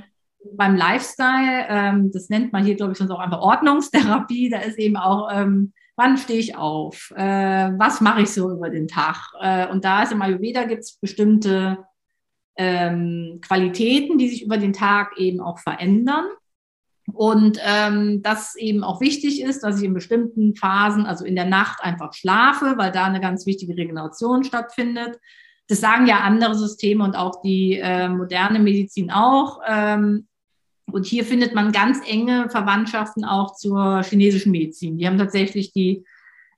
[0.52, 4.48] Beim Lifestyle, ähm, das nennt man hier, glaube ich, sonst auch einfach Ordnungstherapie.
[4.48, 7.12] Da ist eben auch, ähm, wann stehe ich auf?
[7.16, 9.16] Äh, was mache ich so über den Tag?
[9.40, 11.78] Äh, und da ist im Ayurveda gibt es bestimmte
[12.56, 16.26] ähm, Qualitäten, die sich über den Tag eben auch verändern.
[17.12, 21.44] Und ähm, das eben auch wichtig ist, dass ich in bestimmten Phasen, also in der
[21.44, 25.18] Nacht einfach schlafe, weil da eine ganz wichtige Regeneration stattfindet.
[25.68, 29.60] Das sagen ja andere Systeme und auch die äh, moderne Medizin auch.
[29.66, 30.26] Ähm,
[30.90, 34.98] und hier findet man ganz enge Verwandtschaften auch zur chinesischen Medizin.
[34.98, 36.04] Die haben tatsächlich die,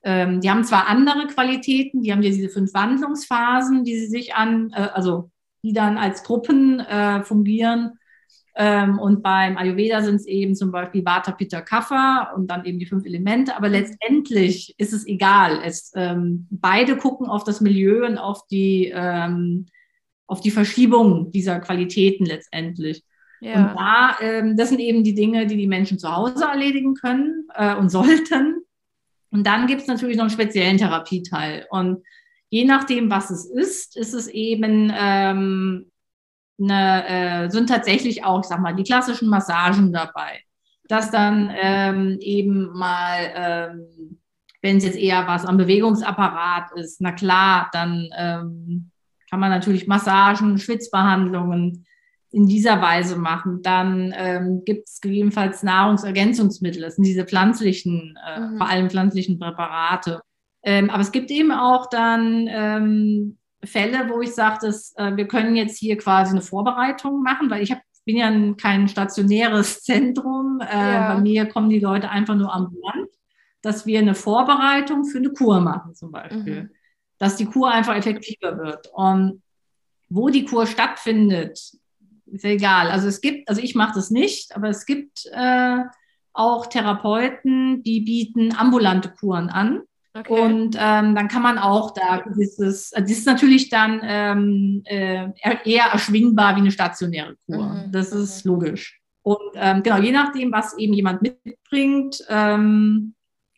[0.03, 4.35] ähm, die haben zwar andere Qualitäten, die haben ja diese fünf Wandlungsphasen, die sie sich
[4.35, 5.31] an, äh, also
[5.63, 7.99] die dann als Gruppen äh, fungieren.
[8.61, 12.81] Ähm, und beim Ayurveda sind es eben zum Beispiel Vata, Pitta, Kapha und dann eben
[12.81, 13.57] die fünf Elemente.
[13.57, 15.61] Aber letztendlich ist es egal.
[15.65, 19.67] Es, ähm, beide gucken auf das Milieu und auf die, ähm,
[20.27, 23.05] auf die Verschiebung dieser Qualitäten letztendlich.
[23.41, 23.55] Ja.
[23.55, 27.47] Und da, ähm, das sind eben die Dinge, die die Menschen zu Hause erledigen können
[27.55, 28.63] äh, und sollten.
[29.31, 31.67] Und dann gibt es natürlich noch einen speziellen Therapieteil.
[31.71, 32.03] Und
[32.51, 35.91] je nachdem, was es ist, ist es eben ähm,
[36.61, 37.09] eine,
[37.47, 40.41] äh, sind tatsächlich auch, ich sag mal, die klassischen Massagen dabei.
[40.89, 44.19] Dass dann ähm, eben mal, ähm,
[44.63, 48.91] wenn es jetzt eher was am Bewegungsapparat ist, na klar, dann ähm,
[49.29, 51.85] kann man natürlich Massagen, Schwitzbehandlungen
[52.31, 53.63] in dieser Weise machen.
[53.63, 58.57] Dann ähm, gibt es gegebenenfalls Nahrungsergänzungsmittel, das sind diese pflanzlichen, äh, mhm.
[58.57, 60.21] vor allem pflanzlichen Präparate.
[60.69, 65.57] Ähm, aber es gibt eben auch dann ähm, Fälle, wo ich sage, äh, wir können
[65.57, 70.61] jetzt hier quasi eine Vorbereitung machen, weil ich hab, bin ja ein, kein stationäres Zentrum.
[70.61, 71.15] Äh, ja.
[71.15, 73.09] Bei mir kommen die Leute einfach nur am Land,
[73.63, 76.65] dass wir eine Vorbereitung für eine Kur machen zum Beispiel.
[76.65, 76.71] Mhm.
[77.17, 78.91] Dass die Kur einfach effektiver wird.
[78.93, 79.43] Und
[80.11, 81.53] wo die Kur stattfindet,
[82.27, 82.91] ist ja egal.
[82.91, 85.79] Also es gibt, also ich mache das nicht, aber es gibt äh,
[86.35, 89.85] auch Therapeuten, die bieten ambulante Kuren an.
[90.21, 90.41] Okay.
[90.41, 95.29] Und ähm, dann kann man auch da dieses, das ist natürlich dann ähm, äh,
[95.65, 97.65] eher erschwingbar wie eine stationäre Kur.
[97.65, 97.93] Mhm.
[97.93, 98.53] Das ist mhm.
[98.53, 99.01] logisch.
[99.23, 103.15] Und ähm, genau, je nachdem, was eben jemand mitbringt, ähm,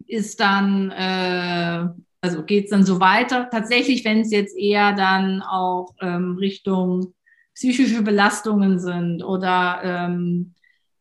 [0.07, 1.87] ist dann, äh,
[2.21, 3.49] also geht es dann so weiter.
[3.51, 7.15] Tatsächlich, wenn es jetzt eher dann auch ähm, Richtung
[7.55, 10.55] psychische Belastungen sind oder ähm,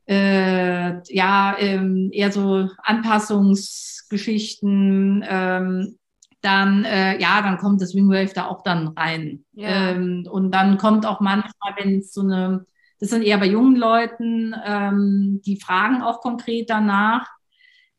[0.10, 6.00] äh, ja, ähm, eher so Anpassungsgeschichten, ähm,
[6.42, 9.46] dann, äh, ja, dann kommt das Wingwave da auch dann rein.
[9.54, 9.92] Ja.
[9.92, 12.66] Ähm, und dann kommt auch manchmal, wenn es so eine,
[13.00, 17.28] das sind eher bei jungen Leuten, ähm, die fragen auch konkret danach,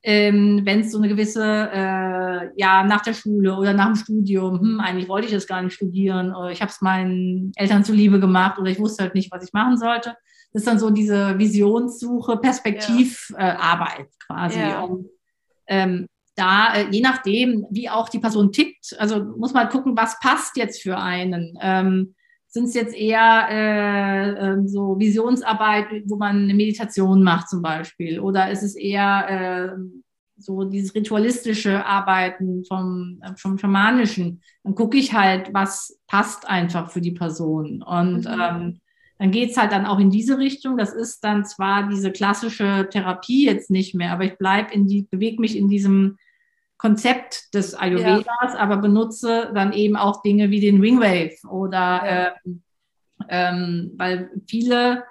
[0.03, 4.59] ähm, wenn es so eine gewisse, äh, ja, nach der Schule oder nach dem Studium,
[4.59, 8.19] hm, eigentlich wollte ich das gar nicht studieren, oder ich habe es meinen Eltern zuliebe
[8.19, 10.17] gemacht oder ich wusste halt nicht, was ich machen sollte.
[10.53, 14.05] Das ist dann so diese Visionssuche, Perspektivarbeit ja.
[14.05, 14.59] äh, quasi.
[14.61, 14.81] Ja.
[14.83, 15.07] Und,
[15.67, 20.19] ähm, da, äh, je nachdem, wie auch die Person tickt, also muss man gucken, was
[20.21, 21.59] passt jetzt für einen.
[21.61, 22.15] Ähm,
[22.49, 28.19] Sind es jetzt eher äh, äh, so Visionsarbeit, wo man eine Meditation macht zum Beispiel?
[28.19, 29.79] Oder ist es eher äh,
[30.37, 34.41] so dieses ritualistische Arbeiten vom, vom Schamanischen?
[34.65, 37.83] Dann gucke ich halt, was passt einfach für die Person.
[37.83, 38.41] Und mhm.
[38.41, 38.81] ähm,
[39.21, 40.79] dann geht's halt dann auch in diese Richtung.
[40.79, 45.03] Das ist dann zwar diese klassische Therapie jetzt nicht mehr, aber ich bleib in die,
[45.11, 46.17] bewege mich in diesem
[46.79, 48.57] Konzept des Ayurvedas, ja.
[48.57, 52.33] aber benutze dann eben auch Dinge wie den Ringwave oder ja.
[52.47, 52.63] ähm,
[53.29, 55.05] ähm, weil viele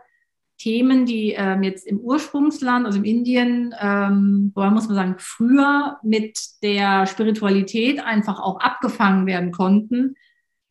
[0.57, 6.35] Themen, die ähm, jetzt im Ursprungsland, also im Indien, ähm, muss man sagen, früher mit
[6.63, 10.15] der Spiritualität einfach auch abgefangen werden konnten,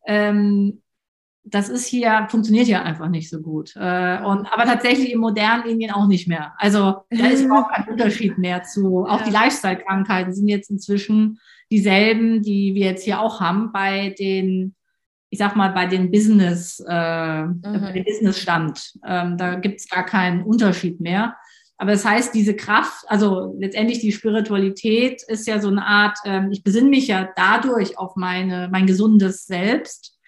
[0.05, 0.81] ähm,
[1.49, 3.73] das ist hier, funktioniert ja einfach nicht so gut.
[3.75, 6.53] Äh, und, aber tatsächlich im modernen Indien auch nicht mehr.
[6.57, 9.05] Also da ist überhaupt kein Unterschied mehr zu.
[9.05, 9.25] Auch ja.
[9.25, 11.39] die Lifestyle-Krankheiten sind jetzt inzwischen
[11.71, 14.75] dieselben, die wir jetzt hier auch haben bei den,
[15.29, 17.61] ich sag mal, bei den Business, äh, mhm.
[17.61, 18.93] bei dem Business-Stand.
[19.05, 21.35] Ähm, da gibt es gar keinen Unterschied mehr.
[21.77, 26.51] Aber das heißt, diese Kraft, also letztendlich die Spiritualität ist ja so eine Art, ähm,
[26.51, 30.18] ich besinne mich ja dadurch auf meine, mein gesundes Selbst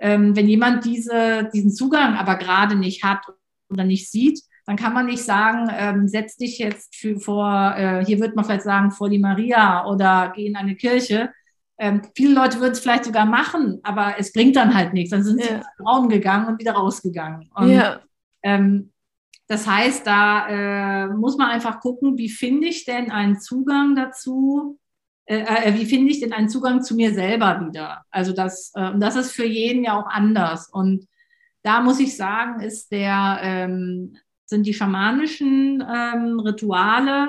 [0.00, 3.26] ähm, wenn jemand diese, diesen Zugang aber gerade nicht hat
[3.70, 8.04] oder nicht sieht, dann kann man nicht sagen, ähm, setz dich jetzt für, vor, äh,
[8.04, 11.32] hier wird man vielleicht sagen, vor die Maria oder geh in eine Kirche.
[11.78, 15.10] Ähm, viele Leute würden es vielleicht sogar machen, aber es bringt dann halt nichts.
[15.10, 15.46] Dann sind ja.
[15.46, 17.48] sie in den Raum gegangen und wieder rausgegangen.
[17.54, 18.00] Und, ja.
[18.42, 18.92] ähm,
[19.46, 24.78] das heißt, da äh, muss man einfach gucken, wie finde ich denn einen Zugang dazu,
[25.28, 28.02] äh, äh, wie finde ich denn einen Zugang zu mir selber wieder?
[28.10, 30.70] Also das, äh, das ist für jeden ja auch anders.
[30.70, 31.06] Und
[31.62, 34.16] da muss ich sagen, ist der, ähm,
[34.46, 37.28] sind die schamanischen ähm, Rituale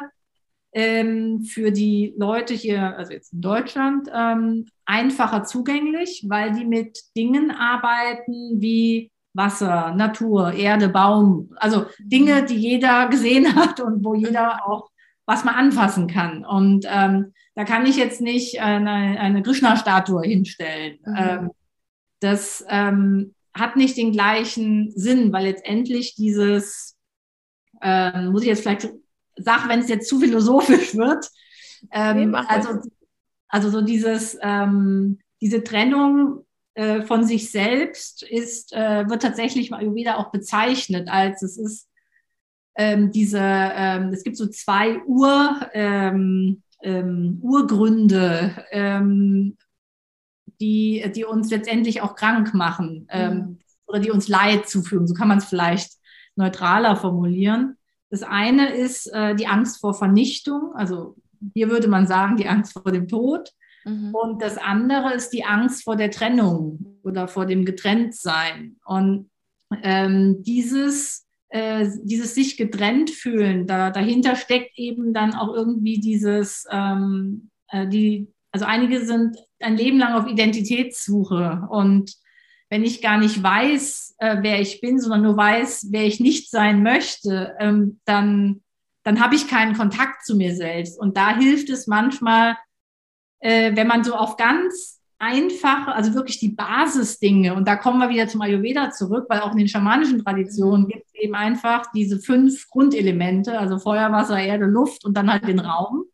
[0.71, 6.97] ähm, für die Leute hier, also jetzt in Deutschland, ähm, einfacher zugänglich, weil die mit
[7.17, 14.13] Dingen arbeiten wie Wasser, Natur, Erde, Baum, also Dinge, die jeder gesehen hat und wo
[14.13, 14.89] jeder auch
[15.29, 16.43] was man anfassen kann.
[16.43, 20.99] Und ähm, da kann ich jetzt nicht eine, eine Krishna-Statue hinstellen.
[21.05, 21.15] Mhm.
[21.17, 21.51] Ähm,
[22.19, 26.95] das ähm, hat nicht den gleichen Sinn, weil letztendlich dieses,
[27.81, 28.89] ähm, muss ich jetzt vielleicht
[29.35, 31.29] sagen, wenn es jetzt zu philosophisch wird,
[31.91, 32.79] ähm, also,
[33.47, 39.95] also so dieses, ähm, diese Trennung äh, von sich selbst ist, äh, wird tatsächlich mal
[39.95, 41.87] wieder auch bezeichnet als es ist
[42.75, 43.41] ähm, diese,
[44.13, 45.59] es gibt so zwei Ur,
[46.81, 49.57] ähm, Urgründe, ähm,
[50.61, 53.59] die, die uns letztendlich auch krank machen ähm, mhm.
[53.87, 55.07] oder die uns Leid zufügen.
[55.07, 55.93] So kann man es vielleicht
[56.35, 57.77] neutraler formulieren.
[58.09, 61.15] Das eine ist äh, die Angst vor Vernichtung, also
[61.53, 63.51] hier würde man sagen, die Angst vor dem Tod.
[63.85, 64.13] Mhm.
[64.13, 68.77] Und das andere ist die Angst vor der Trennung oder vor dem Getrenntsein.
[68.85, 69.29] Und
[69.83, 76.65] ähm, dieses äh, dieses sich getrennt fühlen, da, dahinter steckt eben dann auch irgendwie dieses,
[76.71, 82.15] ähm, äh, die, also einige sind ein Leben lang auf Identitätssuche und
[82.69, 86.51] wenn ich gar nicht weiß, äh, wer ich bin, sondern nur weiß, wer ich nicht
[86.51, 88.61] sein möchte, ähm, dann,
[89.03, 90.99] dann habe ich keinen Kontakt zu mir selbst.
[90.99, 92.57] Und da hilft es manchmal,
[93.39, 97.53] äh, wenn man so auf ganz einfache, also wirklich die Basisdinge.
[97.53, 101.07] Und da kommen wir wieder zum Ayurveda zurück, weil auch in den schamanischen Traditionen gibt
[101.07, 105.59] es eben einfach diese fünf Grundelemente, also Feuer, Wasser, Erde, Luft und dann halt den
[105.59, 106.05] Raum.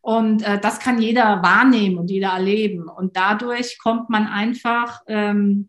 [0.00, 2.88] Und äh, das kann jeder wahrnehmen und jeder erleben.
[2.88, 5.68] Und dadurch kommt man einfach ähm,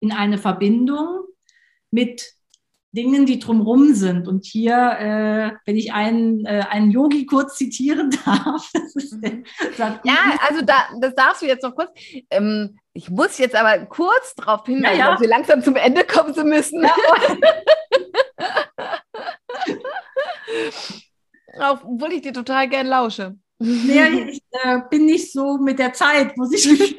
[0.00, 1.22] in eine Verbindung
[1.90, 2.34] mit
[2.92, 4.28] Dingen, die drumherum sind.
[4.28, 8.70] Und hier, äh, wenn ich einen, äh, einen Yogi kurz zitieren darf.
[8.94, 9.44] Mhm.
[10.04, 10.16] ja,
[10.48, 11.90] also da, das darfst du jetzt noch kurz.
[12.30, 15.10] Ähm, ich muss jetzt aber kurz darauf hinweisen, ja, ja.
[15.12, 16.82] dass wir langsam zum Ende kommen zu müssen.
[16.84, 16.94] Ja.
[21.72, 23.36] Obwohl ich dir total gern lausche.
[23.58, 26.66] Nee, ich äh, bin nicht so mit der Zeit, muss ich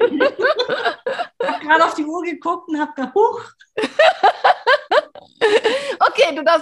[1.44, 3.42] Ich habe gerade auf die Uhr geguckt und habe gedacht, huch.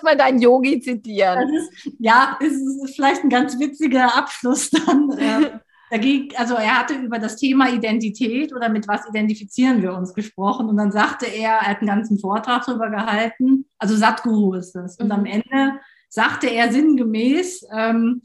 [0.03, 1.55] Mal deinen Yogi zitieren.
[1.55, 5.11] Ist, ja, es ist vielleicht ein ganz witziger Abschluss dann.
[5.91, 10.71] Dagegen, also er hatte über das Thema Identität oder mit was identifizieren wir uns gesprochen
[10.71, 14.97] und dann sagte er, er hat einen ganzen Vortrag darüber gehalten, also Satguru ist das.
[14.97, 15.13] Und mhm.
[15.13, 18.23] am Ende sagte er sinngemäß, ähm,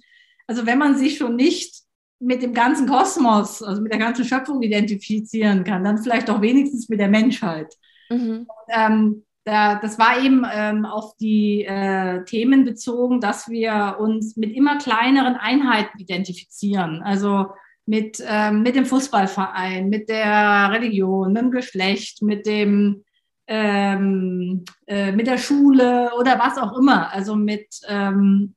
[0.47, 1.81] also wenn man sich schon nicht
[2.19, 6.87] mit dem ganzen Kosmos, also mit der ganzen Schöpfung identifizieren kann, dann vielleicht auch wenigstens
[6.87, 7.75] mit der Menschheit.
[8.09, 8.47] Mhm.
[8.47, 14.35] Und, ähm, da, das war eben ähm, auf die äh, Themen bezogen, dass wir uns
[14.35, 17.01] mit immer kleineren Einheiten identifizieren.
[17.01, 17.45] Also
[17.85, 23.05] mit, ähm, mit dem Fußballverein, mit der Religion, mit dem Geschlecht, mit dem
[23.47, 27.13] ähm, äh, mit der Schule oder was auch immer.
[27.13, 28.53] Also mit ähm,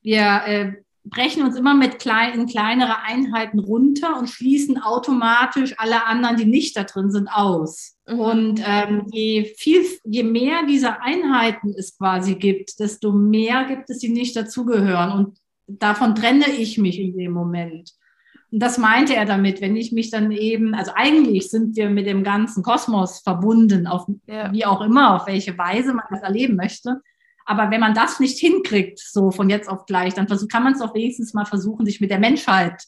[0.00, 0.72] wir äh,
[1.04, 6.46] brechen uns immer mit klein, in kleinere Einheiten runter und schließen automatisch alle anderen, die
[6.46, 7.96] nicht da drin sind, aus.
[8.08, 8.18] Mhm.
[8.18, 13.98] Und ähm, je viel, je mehr dieser Einheiten es quasi gibt, desto mehr gibt es,
[13.98, 15.12] die nicht dazugehören.
[15.12, 17.92] Und davon trenne ich mich in dem Moment.
[18.50, 22.06] Und das meinte er damit, wenn ich mich dann eben, also eigentlich sind wir mit
[22.06, 24.52] dem ganzen Kosmos verbunden, auf ja.
[24.52, 27.02] wie auch immer, auf welche Weise man das erleben möchte.
[27.44, 30.80] Aber wenn man das nicht hinkriegt, so von jetzt auf gleich, dann kann man es
[30.80, 32.82] auch wenigstens mal versuchen, sich mit der Menschheit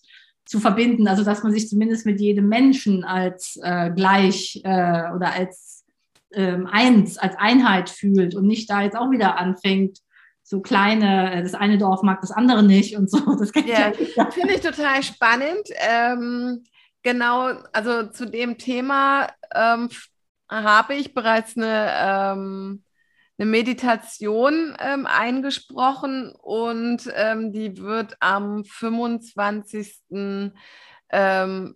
[0.47, 1.09] zu verbinden.
[1.09, 5.85] Also dass man sich zumindest mit jedem Menschen als äh, gleich äh, oder als
[6.33, 9.99] ähm, eins, als Einheit fühlt und nicht da jetzt auch wieder anfängt,
[10.43, 13.19] so kleine, äh, das eine Dorf mag das andere nicht und so.
[13.37, 14.31] Das ja, ja.
[14.31, 15.69] finde ich total spannend.
[15.77, 16.65] Ähm,
[17.03, 19.89] genau, also zu dem Thema ähm,
[20.49, 22.83] habe ich bereits eine ähm,
[23.39, 30.53] eine Meditation ähm, eingesprochen und ähm, die wird am 25.04.
[31.09, 31.75] Ähm,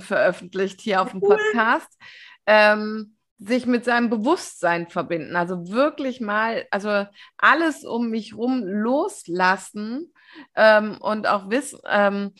[0.00, 1.98] veröffentlicht hier auf dem Podcast.
[2.46, 7.06] Ähm, sich mit seinem Bewusstsein verbinden, also wirklich mal, also
[7.38, 10.12] alles um mich rum loslassen
[10.54, 12.34] ähm, und auch wissen, ähm,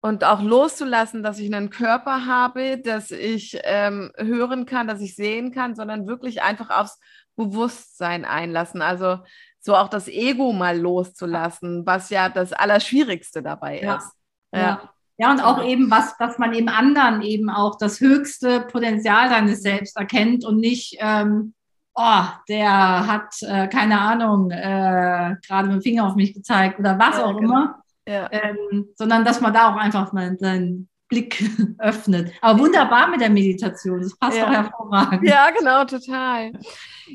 [0.00, 5.16] und auch loszulassen, dass ich einen Körper habe, dass ich ähm, hören kann, dass ich
[5.16, 7.00] sehen kann, sondern wirklich einfach aufs
[7.36, 8.82] Bewusstsein einlassen.
[8.82, 9.18] Also
[9.60, 13.96] so auch das Ego mal loszulassen, was ja das Allerschwierigste dabei ja.
[13.96, 14.12] ist.
[14.52, 14.60] Ja.
[14.60, 14.90] ja.
[15.18, 19.62] Ja, und auch eben, was, dass man eben anderen eben auch das höchste Potenzial seines
[19.62, 21.54] Selbst erkennt und nicht, ähm,
[21.94, 26.98] oh, der hat, äh, keine Ahnung, äh, gerade mit dem Finger auf mich gezeigt oder
[26.98, 27.54] was ja, auch genau.
[27.54, 27.82] immer.
[28.06, 28.28] Ja.
[28.30, 31.44] Ähm, sondern dass man da auch einfach mal seinen Blick
[31.78, 32.32] öffnet.
[32.40, 34.46] Aber wunderbar mit der Meditation, das passt ja.
[34.46, 35.28] doch hervorragend.
[35.28, 36.52] Ja, genau, total.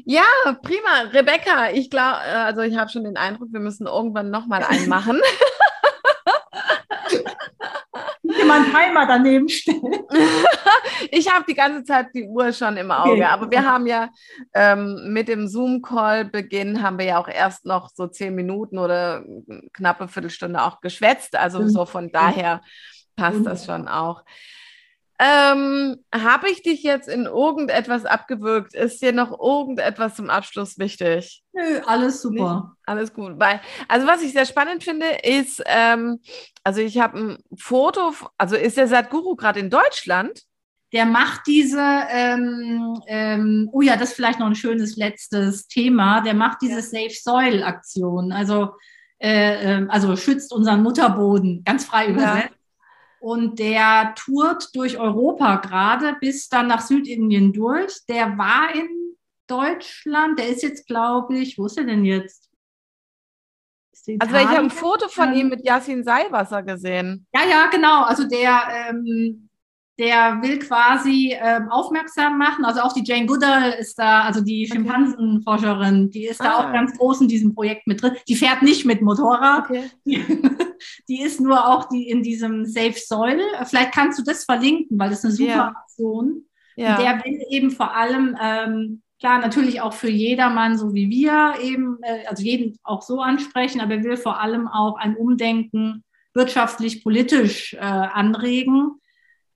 [0.05, 0.23] Ja,
[0.61, 1.09] prima.
[1.11, 4.87] Rebecca, ich glaube, äh, also ich habe schon den Eindruck, wir müssen irgendwann nochmal einen
[4.87, 5.19] machen.
[8.23, 10.05] Jemand Timer daneben stellen.
[11.11, 13.23] ich habe die ganze Zeit die Uhr schon im Auge, okay.
[13.23, 14.09] aber wir haben ja
[14.53, 19.25] ähm, mit dem Zoom-Call-Beginn haben wir ja auch erst noch so zehn Minuten oder
[19.73, 21.35] knappe Viertelstunde auch geschwätzt.
[21.35, 22.61] Also so von daher
[23.21, 24.23] passt das schon auch.
[25.23, 28.73] Ähm, Habe ich dich jetzt in irgendetwas abgewürgt?
[28.73, 31.43] Ist dir noch irgendetwas zum Abschluss wichtig?
[31.53, 32.71] Nö, alles super.
[32.71, 33.33] Nee, alles gut.
[33.37, 36.19] Weil, also was ich sehr spannend finde, ist, ähm,
[36.63, 40.41] also ich habe ein Foto, also ist der Sadhguru gerade in Deutschland?
[40.91, 46.21] Der macht diese, ähm, ähm, oh ja, das ist vielleicht noch ein schönes letztes Thema,
[46.21, 46.81] der macht diese ja.
[46.81, 48.71] Safe Soil Aktion, also,
[49.19, 52.49] äh, ähm, also schützt unseren Mutterboden, ganz frei übersetzt.
[52.49, 52.60] Ja
[53.21, 58.03] und der tourt durch Europa gerade bis dann nach Südindien durch.
[58.09, 59.15] Der war in
[59.45, 62.49] Deutschland, der ist jetzt, glaube ich, wo ist er denn jetzt?
[64.17, 67.27] Also ich habe ein Foto von ihm mit Yasin Seiwasser gesehen.
[67.31, 68.05] Ja, ja, genau.
[68.05, 69.50] Also der, ähm,
[69.99, 72.65] der will quasi ähm, aufmerksam machen.
[72.65, 74.77] Also auch die Jane Goodall ist da, also die okay.
[74.77, 76.43] Schimpansenforscherin, die ist ah.
[76.43, 78.15] da auch ganz groß in diesem Projekt mit drin.
[78.27, 79.69] Die fährt nicht mit Motorrad.
[79.69, 79.89] Okay.
[80.05, 80.23] Die,
[81.09, 83.39] die, ist nur auch die in diesem Safe Soil.
[83.65, 85.67] Vielleicht kannst du das verlinken, weil das ist eine super ja.
[85.67, 86.45] Aktion.
[86.77, 86.97] Ja.
[86.97, 91.99] Der will eben vor allem ähm, klar, natürlich auch für jedermann, so wie wir eben,
[92.01, 97.03] äh, also jeden auch so ansprechen, aber er will vor allem auch ein Umdenken wirtschaftlich,
[97.03, 99.00] politisch äh, anregen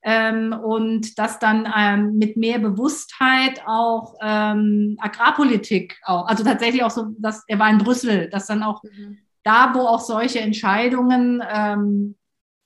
[0.08, 6.92] ähm, und dass dann ähm, mit mehr Bewusstheit auch ähm, Agrarpolitik auch, also tatsächlich auch
[6.92, 9.18] so, dass er war in Brüssel, dass dann auch mhm.
[9.44, 12.16] da, wo auch solche Entscheidungen, ähm,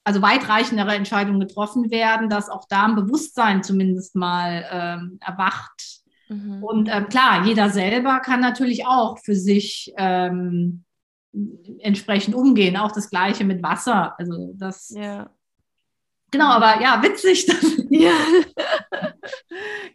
[0.03, 6.01] also weitreichendere Entscheidungen getroffen werden, dass auch da ein Bewusstsein zumindest mal ähm, erwacht.
[6.27, 6.61] Mhm.
[6.61, 10.83] Und ähm, klar, jeder selber kann natürlich auch für sich ähm,
[11.79, 12.75] entsprechend umgehen.
[12.75, 14.15] Auch das Gleiche mit Wasser.
[14.19, 15.29] Also das ja.
[16.31, 17.47] Genau, aber ja, witzig.
[17.89, 18.11] ja.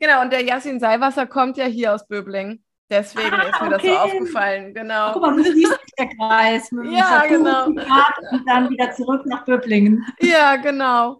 [0.01, 2.63] genau, und der Yassin Seiwasser kommt ja hier aus Böbling.
[2.91, 3.71] Deswegen ah, ist mir okay.
[3.71, 5.13] das so aufgefallen, genau.
[5.15, 6.71] Guck mal, du siehst der Kreis.
[6.71, 7.67] Mit ja, genau.
[7.67, 7.81] Und
[8.47, 10.05] dann wieder zurück nach Böblingen.
[10.21, 11.19] Ja, genau.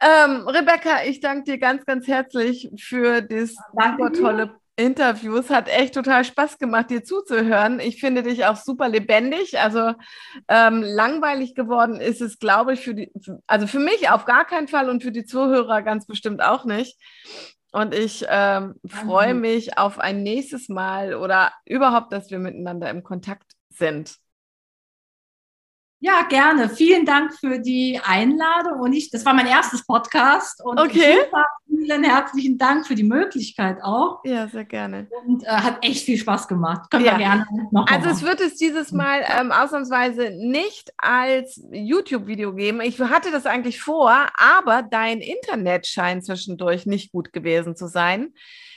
[0.00, 5.36] Ähm, Rebecca, ich danke dir ganz, ganz herzlich für das super tolle Interview.
[5.36, 7.80] Es hat echt total Spaß gemacht, dir zuzuhören.
[7.80, 9.58] Ich finde dich auch super lebendig.
[9.58, 9.94] Also
[10.48, 13.12] ähm, langweilig geworden ist es, glaube ich, für die,
[13.46, 16.98] also für mich auf gar keinen Fall und für die Zuhörer ganz bestimmt auch nicht.
[17.72, 23.02] Und ich ähm, freue mich auf ein nächstes Mal oder überhaupt, dass wir miteinander im
[23.02, 24.16] Kontakt sind.
[26.04, 26.68] Ja, gerne.
[26.68, 28.80] Vielen Dank für die Einladung.
[28.80, 30.62] Und ich, das war mein erstes Podcast.
[30.62, 31.20] Und okay.
[31.24, 31.46] super,
[31.84, 34.20] vielen herzlichen Dank für die Möglichkeit auch.
[34.24, 35.06] Ja, sehr gerne.
[35.26, 36.90] Und äh, hat echt viel Spaß gemacht.
[36.90, 37.12] Können ja.
[37.12, 42.80] wir gerne noch Also es wird es dieses Mal ähm, ausnahmsweise nicht als YouTube-Video geben.
[42.80, 48.32] Ich hatte das eigentlich vor, aber dein Internet scheint zwischendurch nicht gut gewesen zu sein.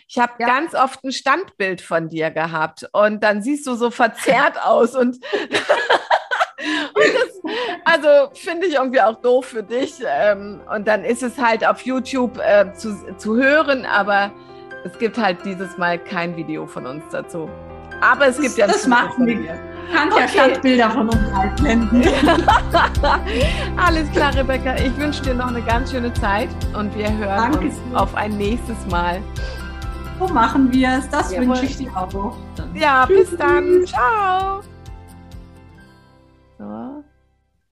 [0.09, 0.47] Ich habe ja.
[0.47, 5.17] ganz oft ein Standbild von dir gehabt und dann siehst du so verzerrt aus und
[6.57, 7.51] das,
[7.85, 9.95] also finde ich irgendwie auch doof für dich.
[10.05, 14.31] Ähm, und dann ist es halt auf YouTube äh, zu, zu hören, aber
[14.83, 17.49] es gibt halt dieses Mal kein Video von uns dazu.
[18.01, 19.51] Aber es gibt ja das macht nichts.
[19.93, 20.23] Kannst okay.
[20.23, 22.03] ja Stadtbilder von uns einblenden.
[23.77, 24.75] Alles klar, Rebecca.
[24.75, 27.59] Ich wünsche dir noch eine ganz schöne Zeit und wir hören Danke.
[27.67, 29.21] uns auf ein nächstes Mal.
[30.19, 31.09] So machen wir es.
[31.09, 31.47] Das Jawohl.
[31.47, 32.35] wünsche ich dir auch.
[32.55, 32.75] Dann.
[32.75, 33.29] Ja, Tschüss.
[33.29, 33.85] bis dann.
[33.85, 34.61] Ciao.
[36.57, 36.65] 走